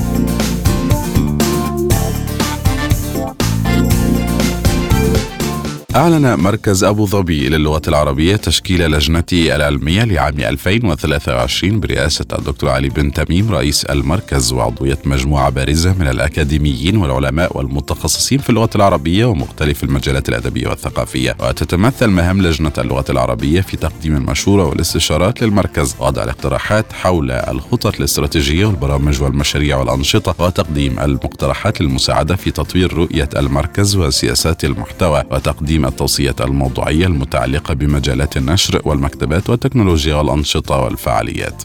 [5.95, 13.13] أعلن مركز أبو ظبي للغة العربية تشكيل لجنته العلمية لعام 2023 برئاسة الدكتور علي بن
[13.13, 20.29] تميم رئيس المركز وعضوية مجموعة بارزة من الأكاديميين والعلماء والمتخصصين في اللغة العربية ومختلف المجالات
[20.29, 21.35] الأدبية والثقافية.
[21.39, 28.65] وتتمثل مهام لجنة اللغة العربية في تقديم المشورة والاستشارات للمركز ووضع الاقتراحات حول الخطط الاستراتيجية
[28.65, 37.05] والبرامج والمشاريع والأنشطة وتقديم المقترحات للمساعدة في تطوير رؤية المركز وسياسات المحتوى وتقديم التوصيات الموضوعية
[37.05, 41.63] المتعلقة بمجالات النشر والمكتبات والتكنولوجيا والأنشطة والفعاليات.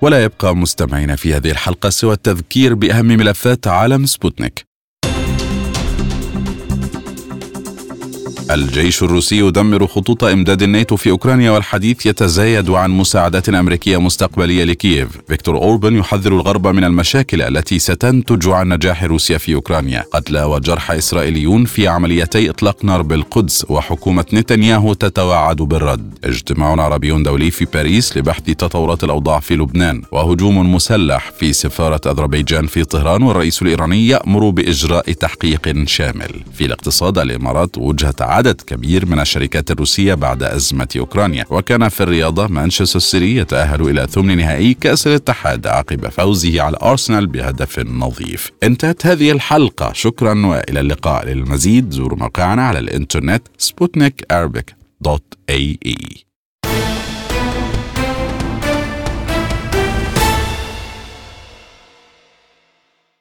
[0.00, 4.65] ولا يبقى مستمعين في هذه الحلقة سوى التذكير بأهم ملفات عالم سبوتنيك.
[8.50, 15.08] الجيش الروسي يدمر خطوط إمداد الناتو في أوكرانيا والحديث يتزايد عن مساعدات أمريكية مستقبلية لكييف.
[15.28, 20.04] فيكتور اوربان يحذر الغرب من المشاكل التي ستنتج عن نجاح روسيا في أوكرانيا.
[20.12, 26.18] قتلى وجرحى إسرائيليون في عمليتي إطلاق نار بالقدس وحكومة نتنياهو تتوعد بالرد.
[26.24, 32.66] اجتماع عربي دولي في باريس لبحث تطورات الأوضاع في لبنان وهجوم مسلح في سفارة أذربيجان
[32.66, 36.30] في طهران والرئيس الإيراني يأمر بإجراء تحقيق شامل.
[36.54, 41.44] في الاقتصاد الإمارات وجهة عدد كبير من الشركات الروسية بعد أزمة أوكرانيا.
[41.50, 47.26] وكان في الرياضة مانشستر سيتي يتأهل إلى ثمن نهائي كأس الاتحاد عقب فوزه على أرسنال
[47.26, 48.50] بهدف نظيف.
[48.62, 49.92] انتهت هذه الحلقة.
[49.92, 51.26] شكرا وإلى اللقاء.
[51.26, 54.26] للمزيد زوروا موقعنا على الإنترنت سبوتنيك
[55.00, 55.96] dot AE